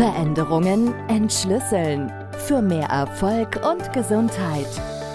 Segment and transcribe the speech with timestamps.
[0.00, 2.10] Veränderungen entschlüsseln.
[2.46, 4.66] Für mehr Erfolg und Gesundheit.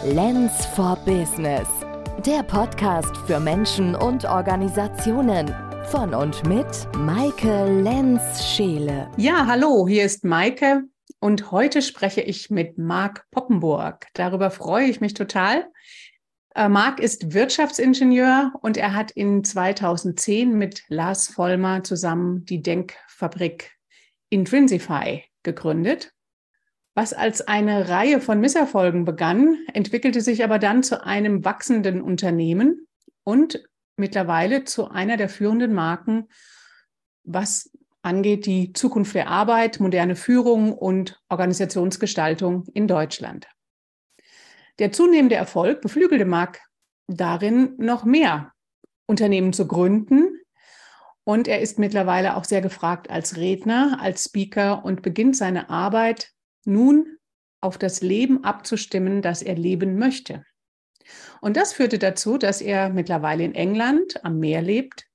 [0.05, 1.67] Lens for Business.
[2.23, 5.51] Der Podcast für Menschen und Organisationen.
[5.85, 6.67] Von und mit
[6.99, 9.09] Maike Lenz-Scheele.
[9.17, 10.83] Ja, hallo, hier ist Maike
[11.19, 14.05] und heute spreche ich mit Marc Poppenburg.
[14.13, 15.65] Darüber freue ich mich total.
[16.53, 23.74] Äh, Marc ist Wirtschaftsingenieur und er hat in 2010 mit Lars Vollmer zusammen die Denkfabrik
[24.29, 26.13] Intrinsify gegründet.
[26.93, 32.87] Was als eine Reihe von Misserfolgen begann, entwickelte sich aber dann zu einem wachsenden Unternehmen
[33.23, 33.61] und
[33.97, 36.29] mittlerweile zu einer der führenden Marken,
[37.23, 43.47] was angeht die Zukunft der Arbeit, moderne Führung und Organisationsgestaltung in Deutschland.
[44.79, 46.61] Der zunehmende Erfolg beflügelte Mark
[47.07, 48.53] darin, noch mehr
[49.07, 50.39] Unternehmen zu gründen.
[51.25, 56.31] Und er ist mittlerweile auch sehr gefragt als Redner, als Speaker und beginnt seine Arbeit
[56.65, 57.17] nun
[57.61, 60.45] auf das Leben abzustimmen, das er leben möchte.
[61.41, 65.07] Und das führte dazu, dass er mittlerweile in England am Meer lebt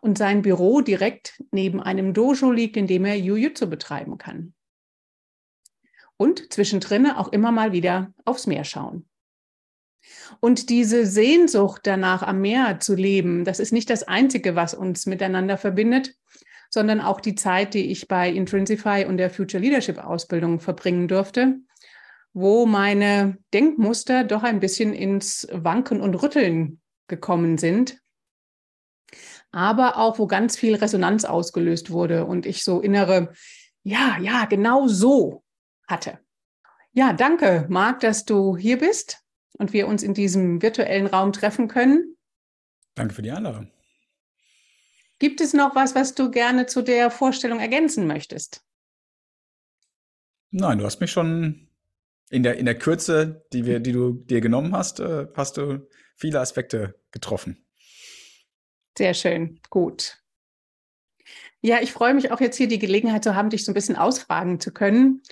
[0.00, 4.54] und sein Büro direkt neben einem Dojo liegt, in dem er Jiu-Jitsu betreiben kann
[6.22, 9.08] und zwischendrin auch immer mal wieder aufs Meer schauen.
[10.40, 15.06] Und diese Sehnsucht danach, am Meer zu leben, das ist nicht das Einzige, was uns
[15.06, 16.14] miteinander verbindet,
[16.70, 21.58] sondern auch die Zeit, die ich bei Intrinsify und der Future Leadership Ausbildung verbringen durfte,
[22.32, 27.98] wo meine Denkmuster doch ein bisschen ins Wanken und Rütteln gekommen sind,
[29.50, 33.32] aber auch wo ganz viel Resonanz ausgelöst wurde und ich so innere,
[33.82, 35.44] ja, ja, genau so
[35.86, 36.18] hatte.
[36.92, 39.21] Ja, danke, Marc, dass du hier bist
[39.58, 42.16] und wir uns in diesem virtuellen Raum treffen können.
[42.94, 43.70] Danke für die Einladung.
[45.18, 48.64] Gibt es noch was, was du gerne zu der Vorstellung ergänzen möchtest?
[50.50, 51.68] Nein, du hast mich schon
[52.28, 55.86] in der, in der Kürze, die, wir, die du dir genommen hast, äh, hast du
[56.16, 57.64] viele Aspekte getroffen.
[58.96, 60.18] Sehr schön, gut.
[61.60, 63.96] Ja, ich freue mich auch jetzt hier die Gelegenheit zu haben, dich so ein bisschen
[63.96, 65.22] ausfragen zu können.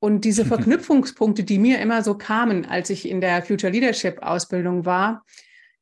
[0.00, 4.84] Und diese Verknüpfungspunkte, die mir immer so kamen, als ich in der Future Leadership Ausbildung
[4.84, 5.24] war,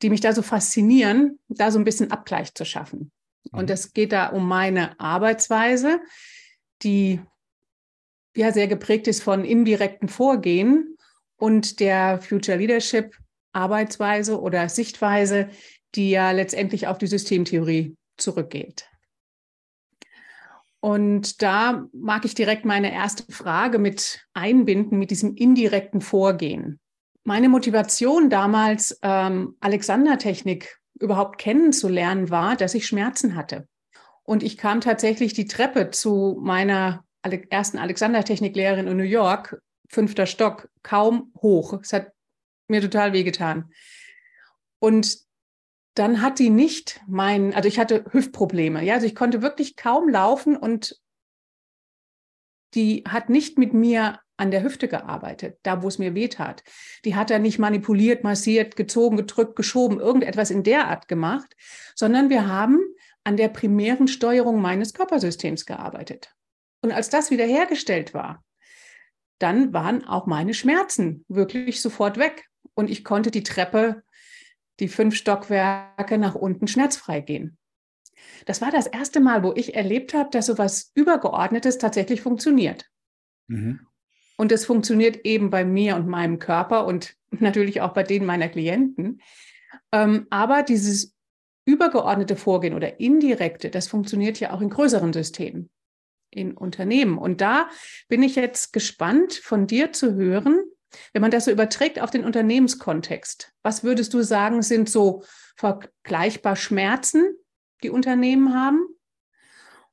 [0.02, 3.12] die mich da so faszinieren, da so ein bisschen Abgleich zu schaffen.
[3.52, 3.90] Und es mhm.
[3.94, 6.00] geht da um meine Arbeitsweise,
[6.82, 7.20] die
[8.34, 10.96] ja sehr geprägt ist von indirekten Vorgehen
[11.36, 13.16] und der Future Leadership
[13.52, 15.48] Arbeitsweise oder Sichtweise,
[15.94, 18.88] die ja letztendlich auf die Systemtheorie zurückgeht.
[20.86, 26.78] Und da mag ich direkt meine erste Frage mit einbinden, mit diesem indirekten Vorgehen.
[27.24, 33.66] Meine Motivation damals, ähm, Alexander-Technik überhaupt kennenzulernen, war, dass ich Schmerzen hatte.
[34.22, 37.02] Und ich kam tatsächlich die Treppe zu meiner
[37.50, 41.80] ersten Alexander-Technik-Lehrerin in New York, fünfter Stock, kaum hoch.
[41.82, 42.12] Es hat
[42.68, 43.72] mir total wehgetan.
[44.78, 45.25] Und
[45.96, 50.08] dann hat die nicht mein, also ich hatte Hüftprobleme, ja, also ich konnte wirklich kaum
[50.08, 51.00] laufen und
[52.74, 56.62] die hat nicht mit mir an der Hüfte gearbeitet, da wo es mir weh tat.
[57.06, 61.56] Die hat da nicht manipuliert, massiert, gezogen, gedrückt, geschoben, irgendetwas in der Art gemacht,
[61.94, 62.78] sondern wir haben
[63.24, 66.34] an der primären Steuerung meines Körpersystems gearbeitet.
[66.82, 68.44] Und als das wiederhergestellt war,
[69.38, 72.44] dann waren auch meine Schmerzen wirklich sofort weg.
[72.74, 74.02] Und ich konnte die Treppe
[74.80, 77.56] die fünf Stockwerke nach unten schmerzfrei gehen.
[78.44, 82.86] Das war das erste Mal, wo ich erlebt habe, dass sowas Übergeordnetes tatsächlich funktioniert.
[83.48, 83.80] Mhm.
[84.36, 88.48] Und es funktioniert eben bei mir und meinem Körper und natürlich auch bei denen meiner
[88.48, 89.20] Klienten.
[89.92, 91.14] Ähm, aber dieses
[91.64, 95.70] übergeordnete Vorgehen oder indirekte, das funktioniert ja auch in größeren Systemen,
[96.30, 97.18] in Unternehmen.
[97.18, 97.68] Und da
[98.08, 100.62] bin ich jetzt gespannt, von dir zu hören,
[101.12, 105.24] wenn man das so überträgt auf den Unternehmenskontext, was würdest du sagen, sind so
[105.56, 107.34] vergleichbar Schmerzen,
[107.82, 108.86] die Unternehmen haben?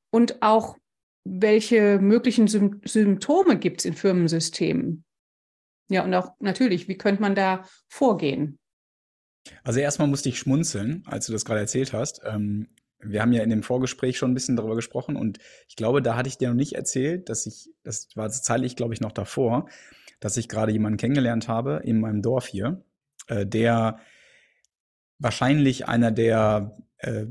[0.10, 0.78] Und auch
[1.26, 5.06] welche möglichen Sym Symptome gibt es in Firmensystemen?
[5.90, 8.60] Ja, und auch natürlich, wie könnte man da vorgehen?
[9.64, 12.22] Also erstmal musste ich schmunzeln, als du das gerade erzählt hast.
[12.26, 12.70] Ähm,
[13.00, 16.16] wir haben ja in dem Vorgespräch schon ein bisschen darüber gesprochen und ich glaube, da
[16.16, 19.68] hatte ich dir noch nicht erzählt, dass ich, das war zeitlich, glaube ich, noch davor,
[20.24, 22.82] dass ich gerade jemanden kennengelernt habe in meinem Dorf hier,
[23.28, 24.00] äh, der
[25.20, 27.26] wahrscheinlich einer der äh,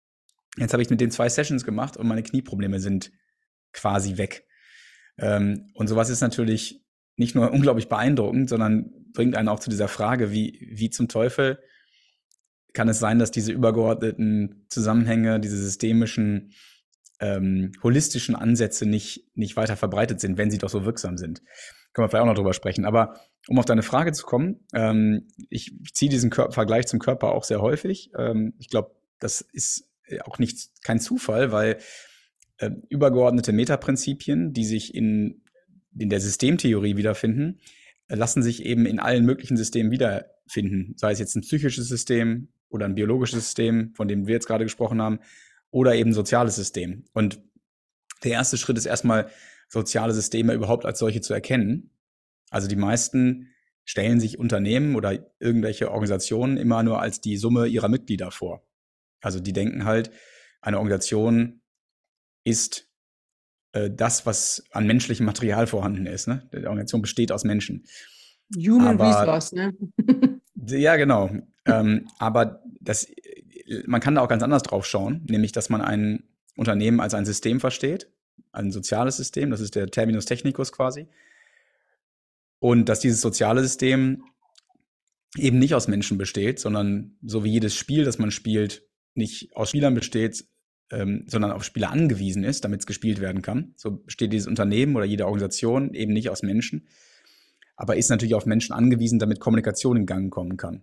[0.58, 3.10] Jetzt habe ich mit den zwei Sessions gemacht und meine Knieprobleme sind
[3.72, 4.46] quasi weg.
[5.18, 6.84] Ähm, und sowas ist natürlich
[7.16, 11.58] nicht nur unglaublich beeindruckend, sondern bringt einen auch zu dieser Frage, wie, wie zum Teufel
[12.74, 16.52] kann es sein, dass diese übergeordneten Zusammenhänge, diese systemischen,
[17.20, 21.40] ähm, holistischen Ansätze nicht, nicht weiter verbreitet sind, wenn sie doch so wirksam sind.
[21.94, 22.84] Können wir vielleicht auch noch drüber sprechen.
[22.84, 23.18] Aber
[23.48, 27.44] um auf deine Frage zu kommen, ähm, ich, ziehe diesen Kör Vergleich zum Körper auch
[27.44, 28.10] sehr häufig.
[28.18, 29.88] Ähm, ich glaube, das ist
[30.24, 31.78] auch nicht kein Zufall, weil
[32.58, 35.42] äh, übergeordnete Metaprinzipien, die sich in,
[35.98, 37.60] in der Systemtheorie wiederfinden,
[38.08, 40.94] äh, lassen sich eben in allen möglichen Systemen wiederfinden.
[40.96, 44.64] Sei es jetzt ein psychisches System oder ein biologisches System, von dem wir jetzt gerade
[44.64, 45.20] gesprochen haben,
[45.70, 47.04] oder eben ein soziales System.
[47.12, 47.40] Und
[48.24, 49.30] der erste Schritt ist erstmal,
[49.68, 51.90] soziale Systeme überhaupt als solche zu erkennen.
[52.50, 53.48] Also die meisten
[53.84, 58.66] stellen sich Unternehmen oder irgendwelche Organisationen immer nur als die Summe ihrer Mitglieder vor.
[59.20, 60.10] Also die denken halt,
[60.60, 61.62] eine Organisation
[62.44, 62.88] ist
[63.72, 66.26] äh, das, was an menschlichem Material vorhanden ist.
[66.26, 66.48] Ne?
[66.52, 67.84] Die Organisation besteht aus Menschen.
[68.54, 69.72] Human aber, Resource, ne?
[70.54, 71.30] ja, genau.
[71.64, 73.08] ähm, aber das,
[73.86, 76.24] man kann da auch ganz anders drauf schauen, nämlich, dass man ein
[76.56, 78.10] Unternehmen als ein System versteht,
[78.52, 81.08] ein soziales System, das ist der Terminus technicus quasi.
[82.58, 84.24] Und dass dieses soziale System
[85.36, 89.70] eben nicht aus Menschen besteht, sondern so wie jedes Spiel, das man spielt, nicht aus
[89.70, 90.46] Spielern besteht,
[90.90, 93.74] ähm, sondern auf Spieler angewiesen ist, damit es gespielt werden kann.
[93.76, 96.86] So besteht dieses Unternehmen oder jede Organisation eben nicht aus Menschen,
[97.76, 100.82] aber ist natürlich auf Menschen angewiesen, damit Kommunikation in Gang kommen kann.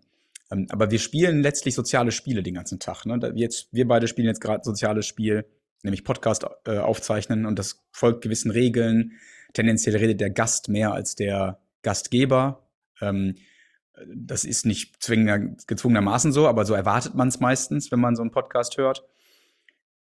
[0.52, 3.06] Ähm, aber wir spielen letztlich soziale Spiele den ganzen Tag.
[3.06, 3.20] Ne?
[3.36, 5.46] Jetzt, wir beide spielen jetzt gerade soziales Spiel,
[5.84, 9.14] nämlich Podcast äh, aufzeichnen und das folgt gewissen Regeln.
[9.54, 12.68] Tendenziell redet der Gast mehr als der Gastgeber.
[13.02, 13.36] Ähm,
[14.08, 18.32] das ist nicht gezwungenermaßen so, aber so erwartet man es meistens, wenn man so einen
[18.32, 19.04] Podcast hört.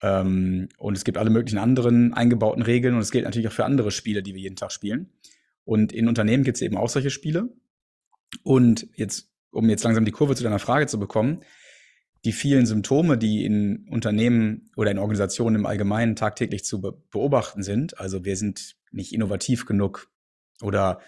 [0.02, 3.64] Ähm, und es gibt alle möglichen anderen eingebauten Regeln und es gilt natürlich auch für
[3.64, 5.12] andere Spiele, die wir jeden Tag spielen.
[5.64, 7.48] Und in Unternehmen gibt es eben auch solche Spiele.
[8.42, 11.42] Und jetzt, um jetzt langsam die Kurve zu deiner Frage zu bekommen,
[12.24, 17.62] die vielen Symptome, die in Unternehmen oder in Organisationen im Allgemeinen tagtäglich zu be beobachten
[17.62, 20.10] sind, also wir sind nicht innovativ genug
[20.60, 21.00] oder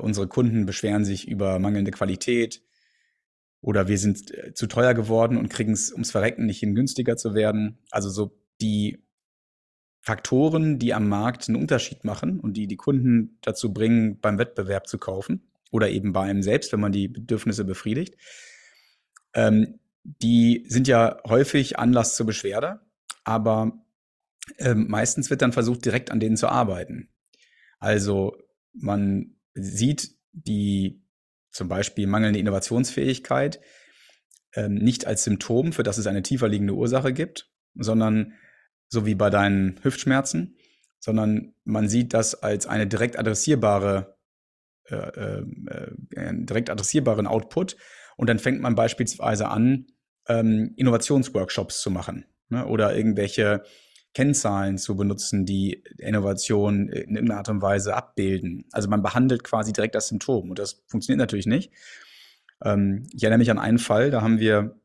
[0.00, 2.62] unsere Kunden beschweren sich über mangelnde Qualität,
[3.62, 7.16] oder wir sind äh, zu teuer geworden und kriegen es ums Verrecken nicht hin, günstiger
[7.16, 7.78] zu werden.
[7.90, 9.04] Also so die
[10.00, 14.88] Faktoren, die am Markt einen Unterschied machen und die die Kunden dazu bringen, beim Wettbewerb
[14.88, 18.16] zu kaufen oder eben bei einem selbst, wenn man die Bedürfnisse befriedigt,
[19.32, 22.80] ähm, die sind ja häufig Anlass zur Beschwerde,
[23.22, 23.80] aber
[24.58, 27.08] ähm, meistens wird dann versucht, direkt an denen zu arbeiten.
[27.78, 28.36] Also
[28.72, 31.02] man sieht die
[31.50, 33.60] zum Beispiel mangelnde Innovationsfähigkeit,
[34.54, 38.34] ähm, nicht als Symptom, für das es eine tiefer liegende Ursache gibt, sondern
[38.88, 40.56] so wie bei deinen Hüftschmerzen,
[40.98, 44.18] sondern man sieht das als eine direkt adressierbare,
[44.84, 45.44] äh, äh,
[46.16, 47.76] einen direkt adressierbaren Output.
[48.16, 49.86] Und dann fängt man beispielsweise an,
[50.28, 53.64] ähm, Innovationsworkshops zu machen ne, oder irgendwelche
[54.14, 58.66] Kennzahlen zu benutzen, die Innovation in irgendeiner Art und Weise abbilden.
[58.72, 61.72] Also man behandelt quasi direkt das Symptom und das funktioniert natürlich nicht.
[62.62, 64.76] Ähm, ich erinnere mich an einen Fall, da haben wir,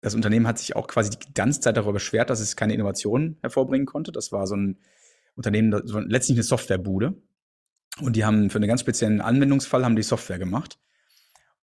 [0.00, 3.36] das Unternehmen hat sich auch quasi die ganze Zeit darüber beschwert, dass es keine Innovation
[3.42, 4.12] hervorbringen konnte.
[4.12, 4.78] Das war so ein
[5.34, 7.14] Unternehmen, so letztlich eine Softwarebude.
[8.00, 10.78] Und die haben für einen ganz speziellen Anwendungsfall haben die Software gemacht.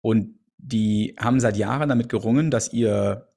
[0.00, 3.29] Und die haben seit Jahren damit gerungen, dass ihr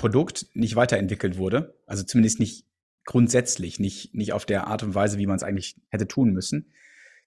[0.00, 1.78] Produkt nicht weiterentwickelt wurde.
[1.86, 2.64] Also zumindest nicht
[3.04, 6.72] grundsätzlich, nicht, nicht auf der Art und Weise, wie man es eigentlich hätte tun müssen.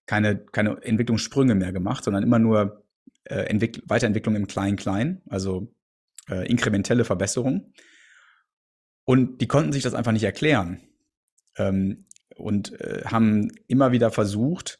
[0.07, 2.83] Keine, keine Entwicklungssprünge mehr gemacht, sondern immer nur
[3.25, 5.71] äh, Entwick Weiterentwicklung im Klein-Klein, also
[6.27, 7.73] äh, inkrementelle Verbesserung.
[9.05, 10.81] Und die konnten sich das einfach nicht erklären.
[11.55, 14.79] Ähm, und äh, haben immer wieder versucht,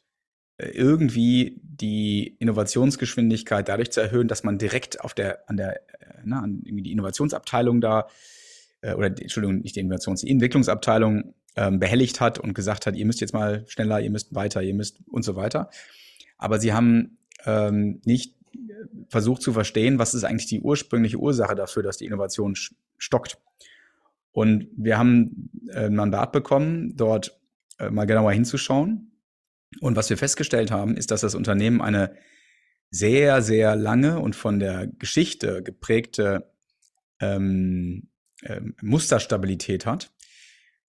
[0.56, 5.80] äh, irgendwie die Innovationsgeschwindigkeit dadurch zu erhöhen, dass man direkt auf der, an der,
[6.24, 8.08] äh, na, an irgendwie die Innovationsabteilung da,
[8.80, 13.06] äh, oder Entschuldigung, nicht die Innovations-, die Entwicklungsabteilung ähm, behelligt hat und gesagt hat, ihr
[13.06, 15.70] müsst jetzt mal schneller, ihr müsst weiter, ihr müsst und so weiter.
[16.36, 18.34] Aber sie haben ähm, nicht
[19.08, 22.54] versucht zu verstehen, was ist eigentlich die ursprüngliche Ursache dafür, dass die Innovation
[22.98, 23.38] stockt.
[24.32, 27.38] Und wir haben äh, ein Mandat bekommen, dort
[27.78, 29.12] äh, mal genauer hinzuschauen.
[29.80, 32.14] Und was wir festgestellt haben, ist, dass das Unternehmen eine
[32.94, 36.52] sehr, sehr lange und von der Geschichte geprägte
[37.20, 38.08] ähm,
[38.42, 40.12] äh, Musterstabilität hat,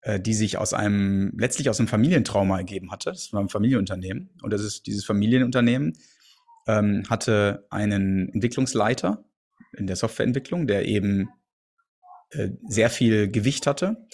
[0.01, 3.11] äh, die sich aus einem, letztlich aus einem Familientrauma ergeben hatte.
[3.11, 4.31] Das war ein Familienunternehmen.
[4.43, 5.93] Und das ist dieses Familienunternehmen
[6.67, 9.25] ähm, hatte einen Entwicklungsleiter
[9.77, 11.29] in der Softwareentwicklung, der eben
[12.31, 14.09] äh, sehr viel Gewicht hatte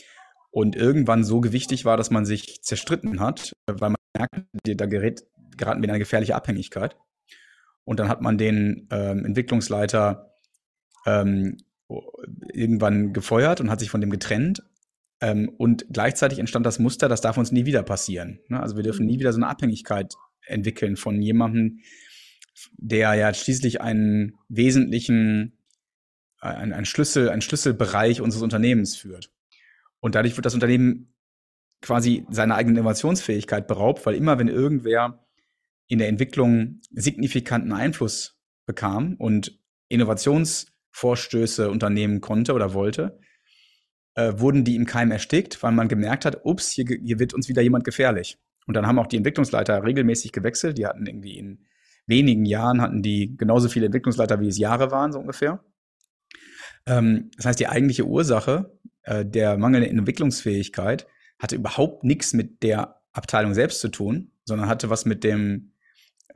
[0.50, 5.24] und irgendwann so gewichtig war, dass man sich zerstritten hat, weil man merkte, da gerät,
[5.56, 6.96] geraten wir in eine gefährliche Abhängigkeit.
[7.88, 10.34] Und dann hat man den ähm, Entwicklungsleiter
[11.06, 11.56] ähm,
[12.52, 14.62] irgendwann gefeuert und hat sich von dem getrennt.
[15.22, 18.40] Ähm, und gleichzeitig entstand das Muster, das darf uns nie wieder passieren.
[18.48, 18.60] Ne?
[18.60, 20.12] Also wir dürfen nie wieder so eine Abhängigkeit
[20.44, 21.78] entwickeln von jemandem,
[22.76, 25.56] der ja schließlich einen wesentlichen,
[26.40, 29.30] ein, ein Schlüssel, ein Schlüsselbereich unseres Unternehmens führt.
[30.00, 31.14] Und dadurch wird das Unternehmen
[31.80, 35.24] quasi seiner eigenen Innovationsfähigkeit beraubt, weil immer wenn irgendwer
[35.88, 43.18] in der Entwicklung signifikanten Einfluss bekam und Innovationsvorstöße unternehmen konnte oder wollte,
[44.14, 47.48] äh, wurden die im Keim erstickt, weil man gemerkt hat, ups, hier, hier wird uns
[47.48, 48.38] wieder jemand gefährlich.
[48.66, 50.76] Und dann haben auch die Entwicklungsleiter regelmäßig gewechselt.
[50.76, 51.64] Die hatten irgendwie in
[52.06, 55.64] wenigen Jahren hatten die genauso viele Entwicklungsleiter, wie es Jahre waren, so ungefähr.
[56.86, 61.06] Ähm, das heißt, die eigentliche Ursache äh, der mangelnden Entwicklungsfähigkeit
[61.38, 65.72] hatte überhaupt nichts mit der Abteilung selbst zu tun, sondern hatte was mit dem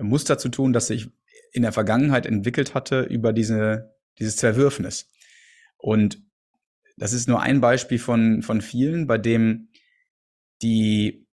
[0.04, 1.11] Muster zu tun, das sich
[1.52, 5.11] in der Vergangenheit entwickelt hatte über diese, dieses Zerwürfnis.
[5.76, 6.23] Und
[6.97, 9.68] das ist nur ein Beispiel von, von vielen, bei dem
[10.62, 11.26] die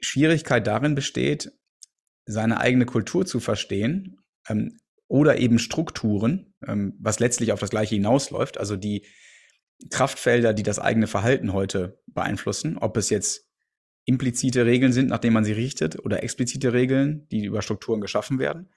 [0.00, 1.52] Schwierigkeit darin besteht,
[2.24, 4.78] seine eigene Kultur zu verstehen ähm,
[5.08, 9.06] oder eben Strukturen, ähm, was letztlich auf das Gleiche hinausläuft, also die
[9.90, 13.51] Kraftfelder, die das eigene Verhalten heute beeinflussen, ob es jetzt
[14.04, 18.70] implizite Regeln sind, nachdem man sie richtet, oder explizite Regeln, die über Strukturen geschaffen werden,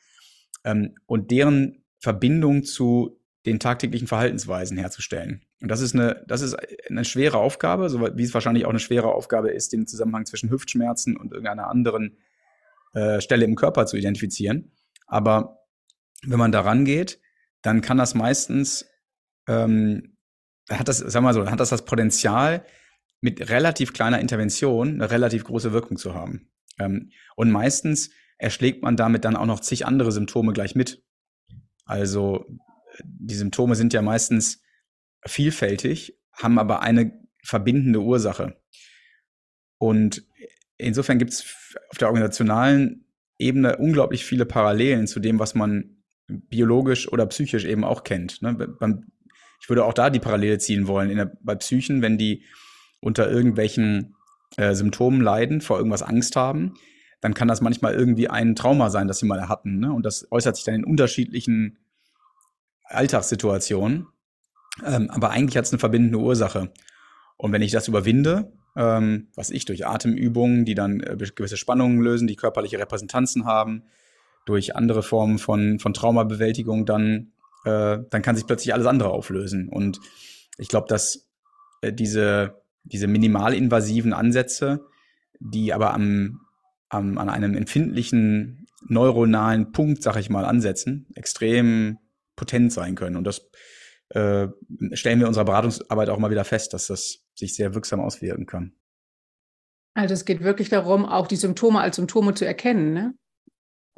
[0.64, 5.46] ähm, und deren Verbindung zu den tagtäglichen Verhaltensweisen herzustellen.
[5.62, 6.56] Und das ist eine, das ist
[6.90, 10.50] eine schwere Aufgabe, so wie es wahrscheinlich auch eine schwere Aufgabe ist, den Zusammenhang zwischen
[10.50, 12.18] Hüftschmerzen und irgendeiner anderen
[12.94, 14.72] äh, Stelle im Körper zu identifizieren.
[15.08, 15.60] Aber
[16.24, 17.20] wenn man daran geht,
[17.62, 18.86] dann kann das meistens
[19.48, 20.16] ähm,
[20.70, 22.66] hat das, sag mal so, hat das das Potenzial,
[23.26, 26.48] mit relativ kleiner Intervention eine relativ große Wirkung zu haben.
[26.78, 31.04] Ähm, und meistens erschlägt man damit dann auch noch zig andere Symptome gleich mit.
[31.86, 32.46] Also
[33.04, 34.62] die Symptome sind ja meistens
[35.26, 38.62] vielfältig, haben aber eine verbindende Ursache.
[39.80, 40.24] Und
[40.78, 41.56] insofern gibt es
[41.90, 43.08] auf der organisationalen
[43.40, 48.44] Ebene unglaublich viele Parallelen zu dem, was man biologisch oder psychisch eben auch kennt.
[48.44, 48.56] Ne?
[49.62, 51.32] Ich würde auch da die Parallele ziehen wollen.
[51.42, 52.44] Bei Psychen, wenn die
[53.06, 54.16] unter irgendwelchen
[54.58, 56.74] äh, Symptomen leiden, vor irgendwas Angst haben,
[57.22, 59.80] dann kann das manchmal irgendwie ein Trauma sein, das sie mal hatten.
[59.80, 59.92] Ne?
[59.92, 61.78] Und das äußert sich dann in unterschiedlichen
[62.84, 64.08] Alltagssituationen.
[64.86, 66.72] Ähm, aber eigentlich hat es eine verbindende Ursache.
[67.38, 72.02] Und wenn ich das überwinde, ähm, was ich durch Atemübungen, die dann äh, gewisse Spannungen
[72.02, 73.84] lösen, die körperliche Repräsentanzen haben,
[74.46, 77.32] durch andere Formen von, von Traumabewältigung dann
[77.66, 79.70] äh, dann kann sich plötzlich alles andere auflösen.
[79.70, 80.00] Und
[80.58, 81.28] ich glaube, dass
[81.82, 84.86] äh, diese, diese minimalinvasiven Ansätze,
[85.40, 86.42] die aber am,
[86.90, 91.98] am, an einem empfindlichen neuronalen Punkt, sag ich mal, ansetzen, extrem
[92.36, 93.16] potent sein können.
[93.16, 93.50] Und das
[94.10, 94.48] äh,
[94.94, 98.46] stellen wir in unserer Beratungsarbeit auch mal wieder fest, dass das sich sehr wirksam auswirken
[98.46, 98.74] kann.
[99.96, 103.14] Also es geht wirklich darum, auch die Symptome als Symptome zu erkennen, ne?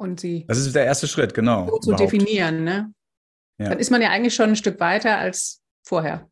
[0.00, 0.44] Und sie.
[0.46, 1.66] Das ist der erste Schritt, genau.
[1.66, 2.94] So zu definieren, ne?
[3.58, 3.70] Ja.
[3.70, 6.30] Dann ist man ja eigentlich schon ein Stück weiter als vorher.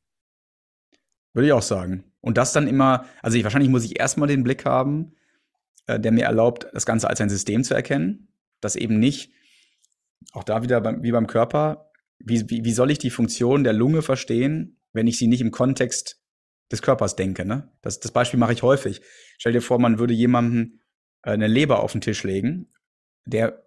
[1.37, 2.03] Würde ich auch sagen.
[2.23, 5.13] Und das dann immer, also ich, wahrscheinlich muss ich erstmal den Blick haben,
[5.87, 8.29] äh, der mir erlaubt, das Ganze als ein System zu erkennen,
[8.63, 9.33] das eben nicht,
[10.33, 13.75] auch da wieder beim, wie beim Körper, wie, wie, wie soll ich die Funktion der
[13.75, 16.23] Lunge verstehen, wenn ich sie nicht im Kontext
[16.73, 17.45] des Körpers denke.
[17.45, 17.71] Ne?
[17.83, 19.03] Das, das Beispiel mache ich häufig.
[19.37, 20.81] Stell dir vor, man würde jemandem
[21.23, 22.73] äh, eine Leber auf den Tisch legen,
[23.27, 23.63] der,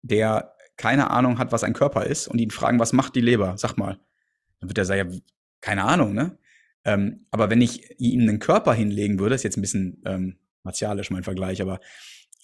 [0.00, 3.58] der keine Ahnung hat, was ein Körper ist und ihn fragen, was macht die Leber?
[3.58, 4.00] Sag mal.
[4.60, 5.18] Dann wird er sagen, ja,
[5.60, 6.38] keine Ahnung, ne?
[6.84, 11.10] Ähm, aber wenn ich ihm einen Körper hinlegen würde, ist jetzt ein bisschen ähm, martialisch
[11.10, 11.80] mein Vergleich, aber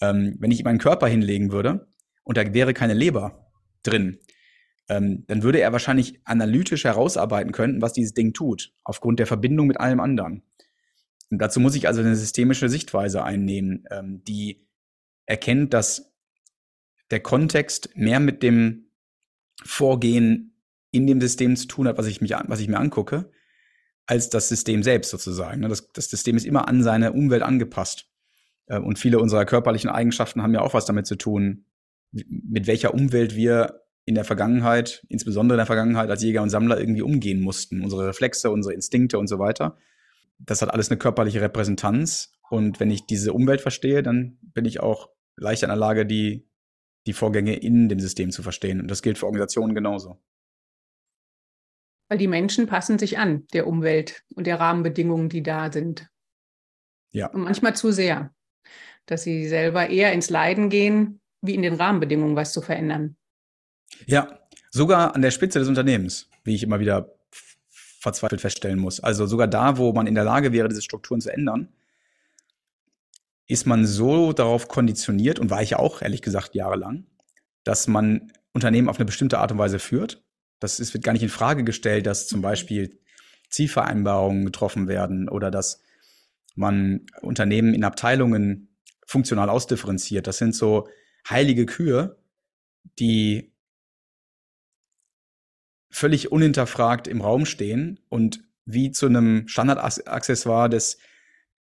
[0.00, 1.88] ähm, wenn ich ihm einen Körper hinlegen würde
[2.24, 3.50] und da wäre keine Leber
[3.82, 4.18] drin,
[4.88, 9.66] ähm, dann würde er wahrscheinlich analytisch herausarbeiten können, was dieses Ding tut, aufgrund der Verbindung
[9.66, 10.42] mit allem anderen.
[11.30, 14.66] Und dazu muss ich also eine systemische Sichtweise einnehmen, ähm, die
[15.26, 16.14] erkennt, dass
[17.10, 18.90] der Kontext mehr mit dem
[19.64, 20.54] Vorgehen
[20.90, 23.30] in dem System zu tun hat, was ich, mich, was ich mir angucke,
[24.08, 25.60] als das System selbst sozusagen.
[25.60, 25.68] Ne?
[25.68, 28.08] Das, das System ist immer an seine Umwelt angepasst.
[28.66, 31.66] Äh, und viele unserer körperlichen Eigenschaften haben ja auch was damit zu tun,
[32.10, 36.80] mit welcher Umwelt wir in der Vergangenheit, insbesondere in der Vergangenheit als Jäger und Sammler
[36.80, 37.82] irgendwie umgehen mussten.
[37.82, 39.76] Unsere Reflexe, unsere Instinkte und so weiter.
[40.38, 42.32] Das hat alles eine körperliche Repräsentanz.
[42.48, 46.48] Und wenn ich diese Umwelt verstehe, dann bin ich auch leicht in der Lage, die,
[47.06, 48.80] die Vorgänge in dem System zu verstehen.
[48.80, 50.18] Und das gilt für Organisationen genauso.
[52.08, 56.08] Weil die Menschen passen sich an der Umwelt und der Rahmenbedingungen, die da sind.
[57.10, 57.28] Ja.
[57.28, 58.32] Und manchmal zu sehr,
[59.06, 63.16] dass sie selber eher ins Leiden gehen, wie in den Rahmenbedingungen was zu verändern.
[64.06, 64.38] Ja,
[64.70, 67.14] sogar an der Spitze des Unternehmens, wie ich immer wieder
[68.00, 69.00] verzweifelt feststellen muss.
[69.00, 71.68] Also sogar da, wo man in der Lage wäre, diese Strukturen zu ändern,
[73.46, 77.06] ist man so darauf konditioniert und war ich auch, ehrlich gesagt, jahrelang,
[77.64, 80.22] dass man Unternehmen auf eine bestimmte Art und Weise führt.
[80.60, 82.98] Das ist, wird gar nicht in Frage gestellt, dass zum Beispiel
[83.48, 85.82] Zielvereinbarungen getroffen werden oder dass
[86.54, 90.26] man Unternehmen in Abteilungen funktional ausdifferenziert.
[90.26, 90.88] Das sind so
[91.28, 92.18] heilige Kühe,
[92.98, 93.54] die
[95.90, 100.98] völlig unhinterfragt im Raum stehen und wie zu einem Standardaccessoire des,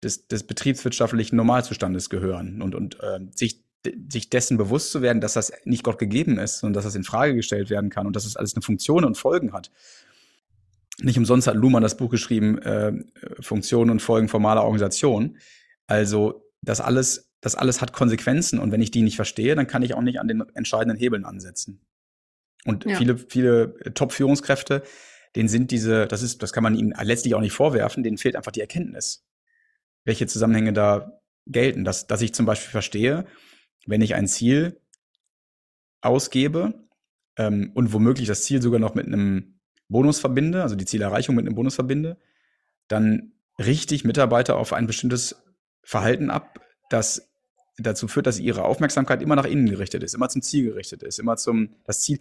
[0.03, 3.65] des, des betriebswirtschaftlichen Normalzustandes gehören und, und äh, sich,
[4.11, 7.05] sich dessen bewusst zu werden, dass das nicht Gott gegeben ist, sondern dass das in
[7.05, 9.71] Frage gestellt werden kann und dass es das alles eine Funktion und Folgen hat.
[11.01, 12.93] Nicht umsonst hat Luhmann das Buch geschrieben, äh,
[13.41, 15.39] Funktionen und Folgen formaler Organisation.
[15.87, 19.83] Also das alles, das alles hat Konsequenzen und wenn ich die nicht verstehe, dann kann
[19.83, 21.81] ich auch nicht an den entscheidenden Hebeln ansetzen.
[22.67, 22.97] Und ja.
[22.97, 24.83] viele, viele Top-Führungskräfte,
[25.37, 28.37] denen sind diese, das ist, das kann man ihnen letztlich auch nicht vorwerfen, denen fehlt
[28.37, 29.25] einfach die Erkenntnis,
[30.05, 31.85] welche Zusammenhänge da gelten.
[31.85, 33.25] Dass, dass ich zum Beispiel verstehe,
[33.87, 34.81] wenn ich ein Ziel
[36.01, 36.75] ausgebe
[37.37, 41.47] ähm, und womöglich das Ziel sogar noch mit einem Bonus verbinde, also die Zielerreichung mit
[41.47, 42.19] einem Bonus verbinde,
[42.89, 45.43] dann richte ich Mitarbeiter auf ein bestimmtes
[45.83, 47.31] Verhalten ab, das
[47.79, 51.19] dazu führt, dass ihre Aufmerksamkeit immer nach innen gerichtet ist, immer zum Ziel gerichtet ist,
[51.19, 52.19] immer zum, das Ziel,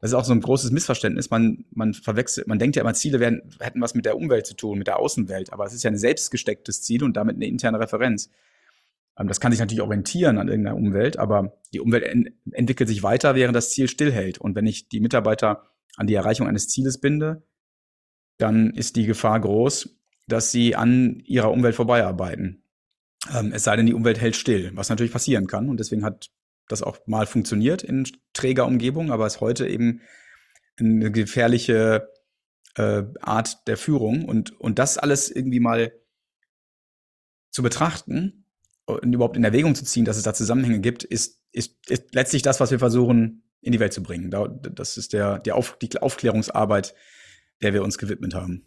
[0.00, 1.30] das ist auch so ein großes Missverständnis.
[1.30, 4.54] Man, man verwechselt, man denkt ja immer, Ziele werden, hätten was mit der Umwelt zu
[4.54, 7.80] tun, mit der Außenwelt, aber es ist ja ein selbstgestecktes Ziel und damit eine interne
[7.80, 8.30] Referenz.
[9.18, 13.02] Ähm, das kann sich natürlich orientieren an irgendeiner Umwelt, aber die Umwelt en entwickelt sich
[13.02, 14.38] weiter, während das Ziel stillhält.
[14.38, 17.42] Und wenn ich die Mitarbeiter an die Erreichung eines Zieles binde,
[18.38, 19.96] dann ist die Gefahr groß,
[20.26, 22.64] dass sie an ihrer Umwelt vorbeiarbeiten.
[23.32, 25.68] Ähm, es sei denn, die Umwelt hält still, was natürlich passieren kann.
[25.68, 26.30] Und deswegen hat
[26.68, 30.00] das auch mal funktioniert in träger Umgebung, aber ist heute eben
[30.78, 32.08] eine gefährliche
[32.76, 34.24] äh, Art der Führung.
[34.24, 35.92] Und, und das alles irgendwie mal
[37.50, 38.43] zu betrachten
[39.02, 42.60] überhaupt in Erwägung zu ziehen, dass es da Zusammenhänge gibt, ist, ist, ist letztlich das,
[42.60, 44.30] was wir versuchen in die Welt zu bringen.
[44.30, 46.94] Das ist der, die, Auf, die Aufklärungsarbeit,
[47.62, 48.66] der wir uns gewidmet haben.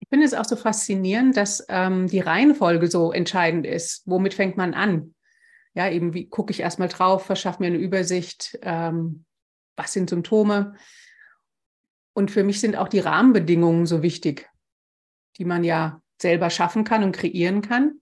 [0.00, 4.02] Ich finde es auch so faszinierend, dass ähm, die Reihenfolge so entscheidend ist.
[4.06, 5.14] Womit fängt man an?
[5.74, 9.24] Ja, eben wie gucke ich erstmal drauf, verschaffe mir eine Übersicht, ähm,
[9.76, 10.74] was sind Symptome.
[12.14, 14.48] Und für mich sind auch die Rahmenbedingungen so wichtig,
[15.36, 18.00] die man ja selber schaffen kann und kreieren kann.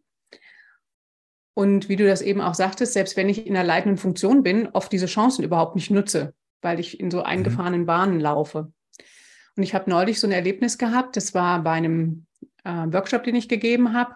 [1.55, 4.69] Und wie du das eben auch sagtest, selbst wenn ich in einer leitenden Funktion bin,
[4.69, 7.25] oft diese Chancen überhaupt nicht nutze, weil ich in so mhm.
[7.25, 8.73] eingefahrenen Bahnen laufe.
[9.57, 12.27] Und ich habe neulich so ein Erlebnis gehabt, das war bei einem
[12.65, 14.15] äh, Workshop, den ich gegeben habe.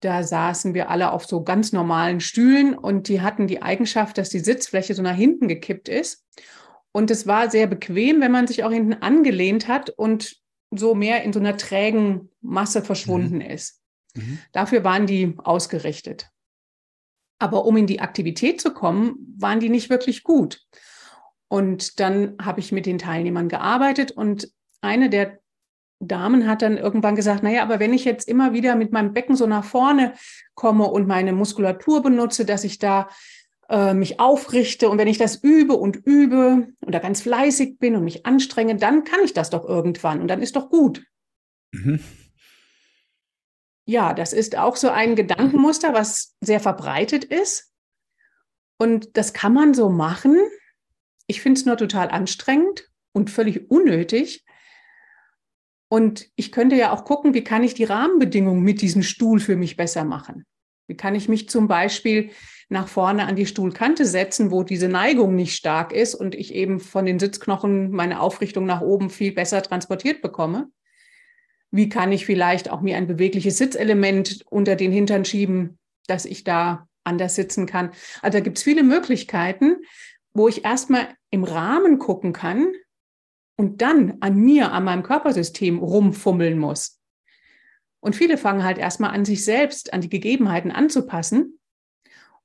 [0.00, 4.28] Da saßen wir alle auf so ganz normalen Stühlen und die hatten die Eigenschaft, dass
[4.30, 6.26] die Sitzfläche so nach hinten gekippt ist.
[6.92, 10.39] Und es war sehr bequem, wenn man sich auch hinten angelehnt hat und
[10.70, 13.40] so mehr in so einer trägen Masse verschwunden mhm.
[13.42, 13.80] ist.
[14.14, 14.38] Mhm.
[14.52, 16.30] Dafür waren die ausgerichtet.
[17.38, 20.60] Aber um in die Aktivität zu kommen, waren die nicht wirklich gut.
[21.48, 24.52] Und dann habe ich mit den Teilnehmern gearbeitet und
[24.82, 25.40] eine der
[25.98, 29.36] Damen hat dann irgendwann gesagt, naja, aber wenn ich jetzt immer wieder mit meinem Becken
[29.36, 30.14] so nach vorne
[30.54, 33.08] komme und meine Muskulatur benutze, dass ich da
[33.70, 37.96] äh, mich aufrichte und wenn ich das übe und übe und da ganz fleißig bin
[37.96, 41.04] und mich anstrenge, dann kann ich das doch irgendwann und dann ist doch gut.
[41.72, 42.00] Mhm.
[43.86, 47.72] Ja, das ist auch so ein Gedankenmuster, was sehr verbreitet ist.
[48.78, 50.38] Und das kann man so machen,
[51.26, 54.44] ich finde es nur total anstrengend und völlig unnötig.
[55.88, 59.56] Und ich könnte ja auch gucken, wie kann ich die Rahmenbedingungen mit diesem Stuhl für
[59.56, 60.44] mich besser machen?
[60.88, 62.30] Wie kann ich mich zum Beispiel
[62.70, 66.80] nach vorne an die Stuhlkante setzen, wo diese Neigung nicht stark ist und ich eben
[66.80, 70.70] von den Sitzknochen meine Aufrichtung nach oben viel besser transportiert bekomme?
[71.70, 76.44] Wie kann ich vielleicht auch mir ein bewegliches Sitzelement unter den Hintern schieben, dass ich
[76.44, 77.90] da anders sitzen kann.
[78.22, 79.76] Also da gibt es viele Möglichkeiten,
[80.32, 82.72] wo ich erstmal im Rahmen gucken kann
[83.56, 87.00] und dann an mir, an meinem Körpersystem rumfummeln muss.
[88.00, 91.59] Und viele fangen halt erstmal an, sich selbst, an die Gegebenheiten anzupassen.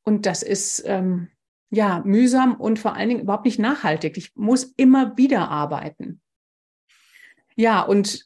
[0.05, 1.29] Und das ist ähm,
[1.71, 4.17] ja mühsam und vor allen Dingen überhaupt nicht nachhaltig.
[4.17, 6.21] Ich muss immer wieder arbeiten.
[7.55, 8.25] Ja, und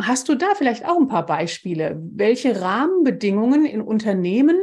[0.00, 4.56] hast du da vielleicht auch ein paar Beispiele, welche Rahmenbedingungen in Unternehmen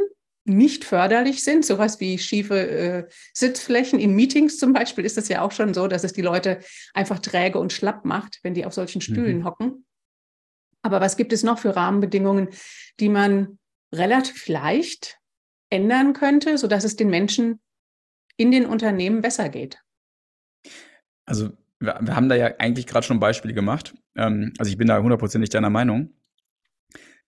[0.44, 5.42] nicht förderlich sind, sowas wie schiefe äh, Sitzflächen in Meetings zum Beispiel, ist es ja
[5.42, 6.60] auch schon so, dass es die Leute
[6.94, 9.44] einfach träge und schlapp macht, wenn die auf solchen Stühlen mhm.
[9.44, 9.84] hocken.
[10.82, 12.48] Aber was gibt es noch für Rahmenbedingungen,
[13.00, 13.58] die man
[13.92, 15.19] relativ leicht
[15.70, 17.60] ändern könnte, sodass es den Menschen
[18.36, 19.82] in den Unternehmen besser geht?
[21.24, 23.94] Also wir, wir haben da ja eigentlich gerade schon Beispiele gemacht.
[24.16, 26.14] Ähm, also ich bin da hundertprozentig deiner Meinung.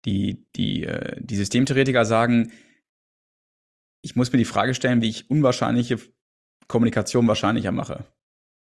[0.06, 2.52] Die, die, äh, die Systemtheoretiker sagen,
[4.02, 6.00] ich muss mir die Frage stellen, wie ich unwahrscheinliche
[6.68, 8.06] Kommunikation wahrscheinlicher mache.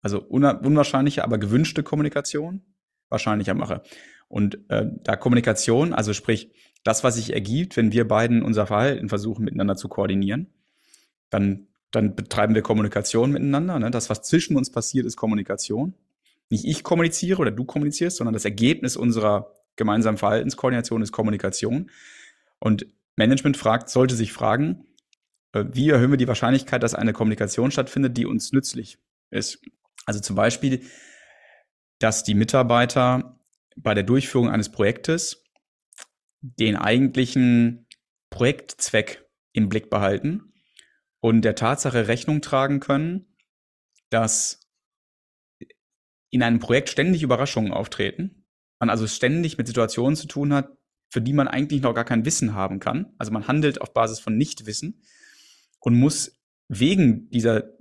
[0.01, 2.65] Also unwahrscheinliche, aber gewünschte Kommunikation
[3.10, 3.84] wahrscheinlicher mache.
[4.27, 6.51] Und äh, da Kommunikation, also sprich
[6.83, 10.47] das, was sich ergibt, wenn wir beiden unser Verhalten versuchen miteinander zu koordinieren,
[11.29, 13.79] dann, dann betreiben wir Kommunikation miteinander.
[13.79, 13.91] Ne?
[13.91, 15.93] Das, was zwischen uns passiert, ist Kommunikation.
[16.49, 21.89] Nicht ich kommuniziere oder du kommunizierst, sondern das Ergebnis unserer gemeinsamen Verhaltenskoordination ist Kommunikation.
[22.59, 24.85] Und Management fragt, sollte sich fragen,
[25.53, 28.97] äh, wie erhöhen wir die Wahrscheinlichkeit, dass eine Kommunikation stattfindet, die uns nützlich
[29.29, 29.61] ist?
[30.05, 30.81] Also zum Beispiel,
[31.99, 33.39] dass die Mitarbeiter
[33.77, 35.40] bei der Durchführung eines Projektes
[36.41, 37.88] den eigentlichen
[38.30, 40.54] Projektzweck im Blick behalten
[41.19, 43.36] und der Tatsache Rechnung tragen können,
[44.10, 44.60] dass
[46.32, 48.45] in einem Projekt ständig Überraschungen auftreten,
[48.80, 50.69] man also ständig mit Situationen zu tun hat,
[51.10, 53.13] für die man eigentlich noch gar kein Wissen haben kann.
[53.17, 55.04] Also man handelt auf Basis von Nichtwissen
[55.80, 57.77] und muss wegen dieser,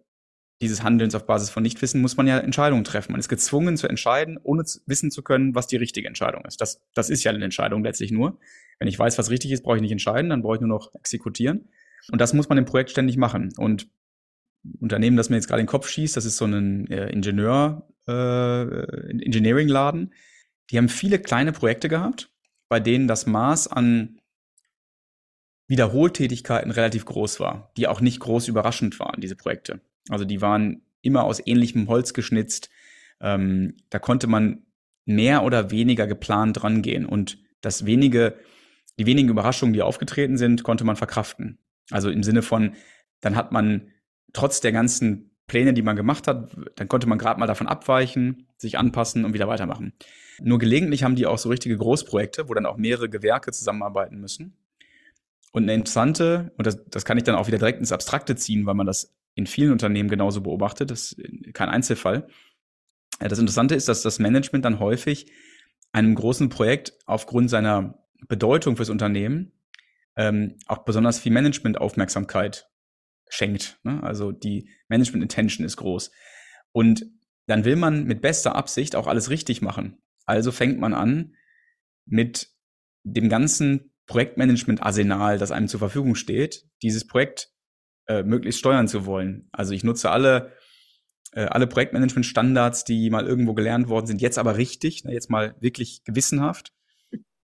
[0.60, 3.12] dieses Handelns auf Basis von Nichtwissen, muss man ja Entscheidungen treffen.
[3.12, 6.60] Man ist gezwungen zu entscheiden, ohne zu wissen zu können, was die richtige Entscheidung ist.
[6.60, 8.38] Das, das ist ja eine Entscheidung letztlich nur.
[8.78, 10.94] Wenn ich weiß, was richtig ist, brauche ich nicht entscheiden, dann brauche ich nur noch
[10.94, 11.70] exekutieren.
[12.10, 13.52] Und das muss man im Projekt ständig machen.
[13.56, 13.88] Und
[14.80, 17.88] Unternehmen, das mir jetzt gerade in den Kopf schießt, das ist so ein äh, Ingenieur,
[18.06, 20.12] äh, Engineering-Laden.
[20.70, 22.30] Die haben viele kleine Projekte gehabt,
[22.68, 24.20] bei denen das Maß an
[25.68, 29.80] Wiederholtätigkeiten relativ groß war, die auch nicht groß überraschend waren, diese Projekte.
[30.10, 32.70] Also die waren immer aus ähnlichem Holz geschnitzt.
[33.20, 34.66] Ähm, da konnte man
[35.04, 38.36] mehr oder weniger geplant rangehen und das wenige,
[38.98, 41.58] die wenigen Überraschungen, die aufgetreten sind, konnte man verkraften.
[41.90, 42.74] Also im Sinne von,
[43.20, 43.88] dann hat man
[44.32, 48.46] trotz der ganzen Pläne, die man gemacht hat, dann konnte man gerade mal davon abweichen,
[48.56, 49.92] sich anpassen und wieder weitermachen.
[50.40, 54.56] Nur gelegentlich haben die auch so richtige Großprojekte, wo dann auch mehrere Gewerke zusammenarbeiten müssen.
[55.52, 58.64] Und eine interessante, und das, das kann ich dann auch wieder direkt ins Abstrakte ziehen,
[58.66, 62.28] weil man das in vielen Unternehmen genauso beobachtet, das ist kein Einzelfall.
[63.18, 65.30] Das Interessante ist, dass das Management dann häufig
[65.92, 69.52] einem großen Projekt aufgrund seiner Bedeutung fürs Unternehmen
[70.16, 72.68] ähm, auch besonders viel Management-Aufmerksamkeit
[73.28, 73.78] schenkt.
[73.82, 74.02] Ne?
[74.02, 76.10] Also die Management-Intention ist groß.
[76.72, 77.06] Und
[77.46, 80.02] dann will man mit bester Absicht auch alles richtig machen.
[80.24, 81.34] Also fängt man an,
[82.06, 82.50] mit
[83.02, 87.52] dem ganzen Projektmanagement-Arsenal, das einem zur Verfügung steht, dieses Projekt
[88.10, 89.48] äh, möglichst steuern zu wollen.
[89.52, 90.52] Also ich nutze alle,
[91.32, 95.54] äh, alle Projektmanagement-Standards, die mal irgendwo gelernt worden sind, jetzt aber richtig, ne, jetzt mal
[95.60, 96.72] wirklich gewissenhaft.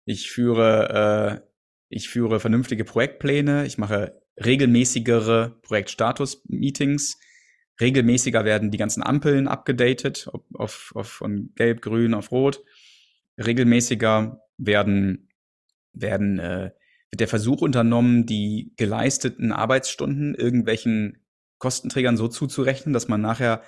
[0.05, 1.49] Ich führe, äh,
[1.89, 7.19] ich führe vernünftige Projektpläne, ich mache regelmäßigere Projektstatus-Meetings.
[7.81, 12.63] Regelmäßiger werden die ganzen Ampeln abgedatet, auf, auf, von gelb, grün auf rot.
[13.37, 15.29] Regelmäßiger werden
[15.93, 16.71] werden, äh,
[17.13, 21.19] wird der Versuch unternommen, die geleisteten Arbeitsstunden irgendwelchen
[21.59, 23.63] Kostenträgern so zuzurechnen, dass man nachher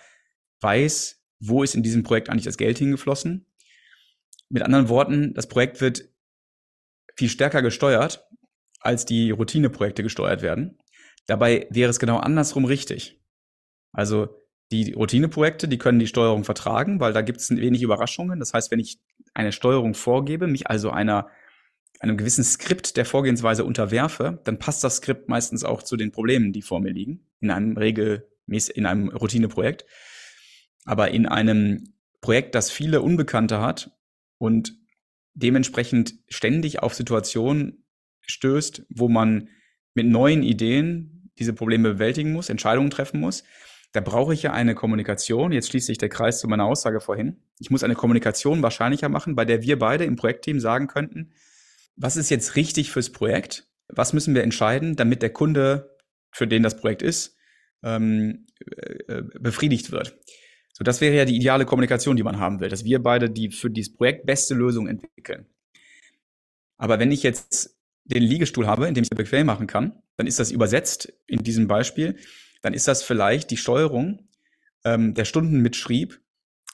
[0.61, 3.46] weiß, wo ist in diesem Projekt eigentlich das Geld hingeflossen.
[4.48, 6.09] Mit anderen Worten, das Projekt wird
[7.16, 8.26] viel stärker gesteuert,
[8.80, 10.78] als die Routineprojekte gesteuert werden.
[11.26, 13.20] Dabei wäre es genau andersrum richtig.
[13.92, 14.40] Also
[14.72, 18.40] die Routineprojekte, die können die Steuerung vertragen, weil da gibt es wenig Überraschungen.
[18.40, 19.00] Das heißt, wenn ich
[19.35, 21.28] eine Steuerung vorgebe, mich also einer
[22.00, 26.52] einem gewissen Skript der Vorgehensweise unterwerfe, dann passt das Skript meistens auch zu den Problemen,
[26.52, 29.87] die vor mir liegen, in einem regelmäßig, in einem Routineprojekt.
[30.85, 33.90] Aber in einem Projekt, das viele Unbekannte hat
[34.38, 34.76] und
[35.35, 37.85] dementsprechend ständig auf Situationen
[38.22, 39.48] stößt, wo man
[39.94, 43.44] mit neuen Ideen diese Probleme bewältigen muss, Entscheidungen treffen muss,
[43.92, 45.52] da brauche ich ja eine Kommunikation.
[45.52, 47.37] Jetzt schließt sich der Kreis zu meiner Aussage vorhin.
[47.61, 51.33] Ich muss eine Kommunikation wahrscheinlicher machen, bei der wir beide im Projektteam sagen könnten,
[51.96, 53.68] was ist jetzt richtig fürs Projekt?
[53.88, 55.96] was müssen wir entscheiden, damit der Kunde,
[56.30, 57.37] für den das Projekt ist,
[57.83, 58.46] ähm,
[59.09, 60.18] äh, befriedigt wird.
[60.72, 63.50] So, das wäre ja die ideale Kommunikation, die man haben will, dass wir beide die
[63.50, 65.46] für dieses Projekt beste Lösung entwickeln.
[66.76, 70.26] Aber wenn ich jetzt den Liegestuhl habe, in dem ich es bequem machen kann, dann
[70.26, 72.16] ist das übersetzt in diesem Beispiel,
[72.62, 74.28] dann ist das vielleicht die Steuerung
[74.85, 76.20] ähm, der Stunden mitschrieb,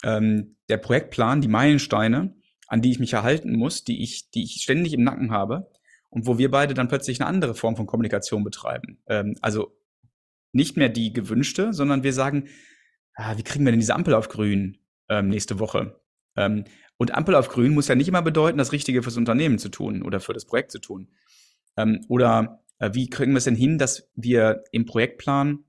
[0.02, 2.35] ähm, der Projektplan, die Meilensteine,
[2.70, 5.68] an die ich mich erhalten muss, die ich, die ich ständig im Nacken habe
[6.09, 9.02] und wo wir beide dann plötzlich eine andere Form von Kommunikation betreiben.
[9.06, 9.76] Ähm, also
[10.52, 12.48] nicht mehr die gewünschte, sondern wir sagen,
[13.14, 14.78] ah, wie kriegen wir denn diese Ampel auf grün
[15.09, 16.00] ähm, nächste Woche?
[16.37, 16.64] Ähm,
[16.96, 20.02] und Ampel auf grün muss ja nicht immer bedeuten, das Richtige fürs Unternehmen zu tun
[20.02, 21.09] oder für das Projekt zu tun.
[21.76, 25.64] Ähm, oder äh, wie kriegen wir es denn hin, dass wir im Projektplan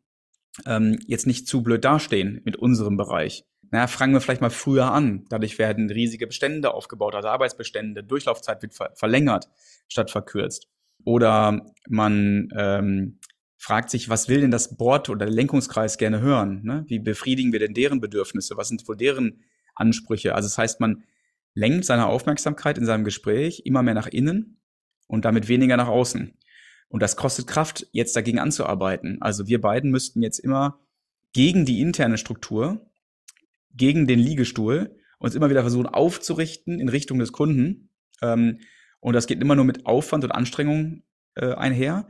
[0.68, 3.46] ähm, jetzt nicht zu blöd dastehen mit unserem Bereich?
[3.72, 5.26] Naja, fangen wir vielleicht mal früher an.
[5.30, 9.50] Dadurch werden riesige Bestände aufgebaut, also Arbeitsbestände, Durchlaufzeit wird ver verlängert
[9.88, 10.68] statt verkürzt.
[11.06, 13.20] Oder man ähm,
[13.58, 16.62] fragt sich, was will denn das Board oder der Lenkungskreis gerne hören?
[16.64, 16.84] Ne?
[16.88, 18.58] Wie befriedigen wir denn deren Bedürfnisse?
[18.58, 19.42] Was sind wohl deren
[19.74, 20.36] Ansprüche?
[20.36, 21.04] Also das heißt, man
[21.54, 24.62] lenkt seine Aufmerksamkeit in seinem Gespräch immer mehr nach innen
[25.08, 26.38] und damit weniger nach außen.
[26.90, 29.22] Und das kostet Kraft, jetzt dagegen anzuarbeiten.
[29.22, 30.80] Also wir beiden müssten jetzt immer
[31.32, 32.90] gegen die interne Struktur
[33.74, 37.90] gegen den Liegestuhl, uns immer wieder versuchen aufzurichten in Richtung des Kunden.
[38.22, 38.60] Ähm,
[39.00, 41.04] und das geht immer nur mit Aufwand und Anstrengung
[41.36, 42.08] äh, einher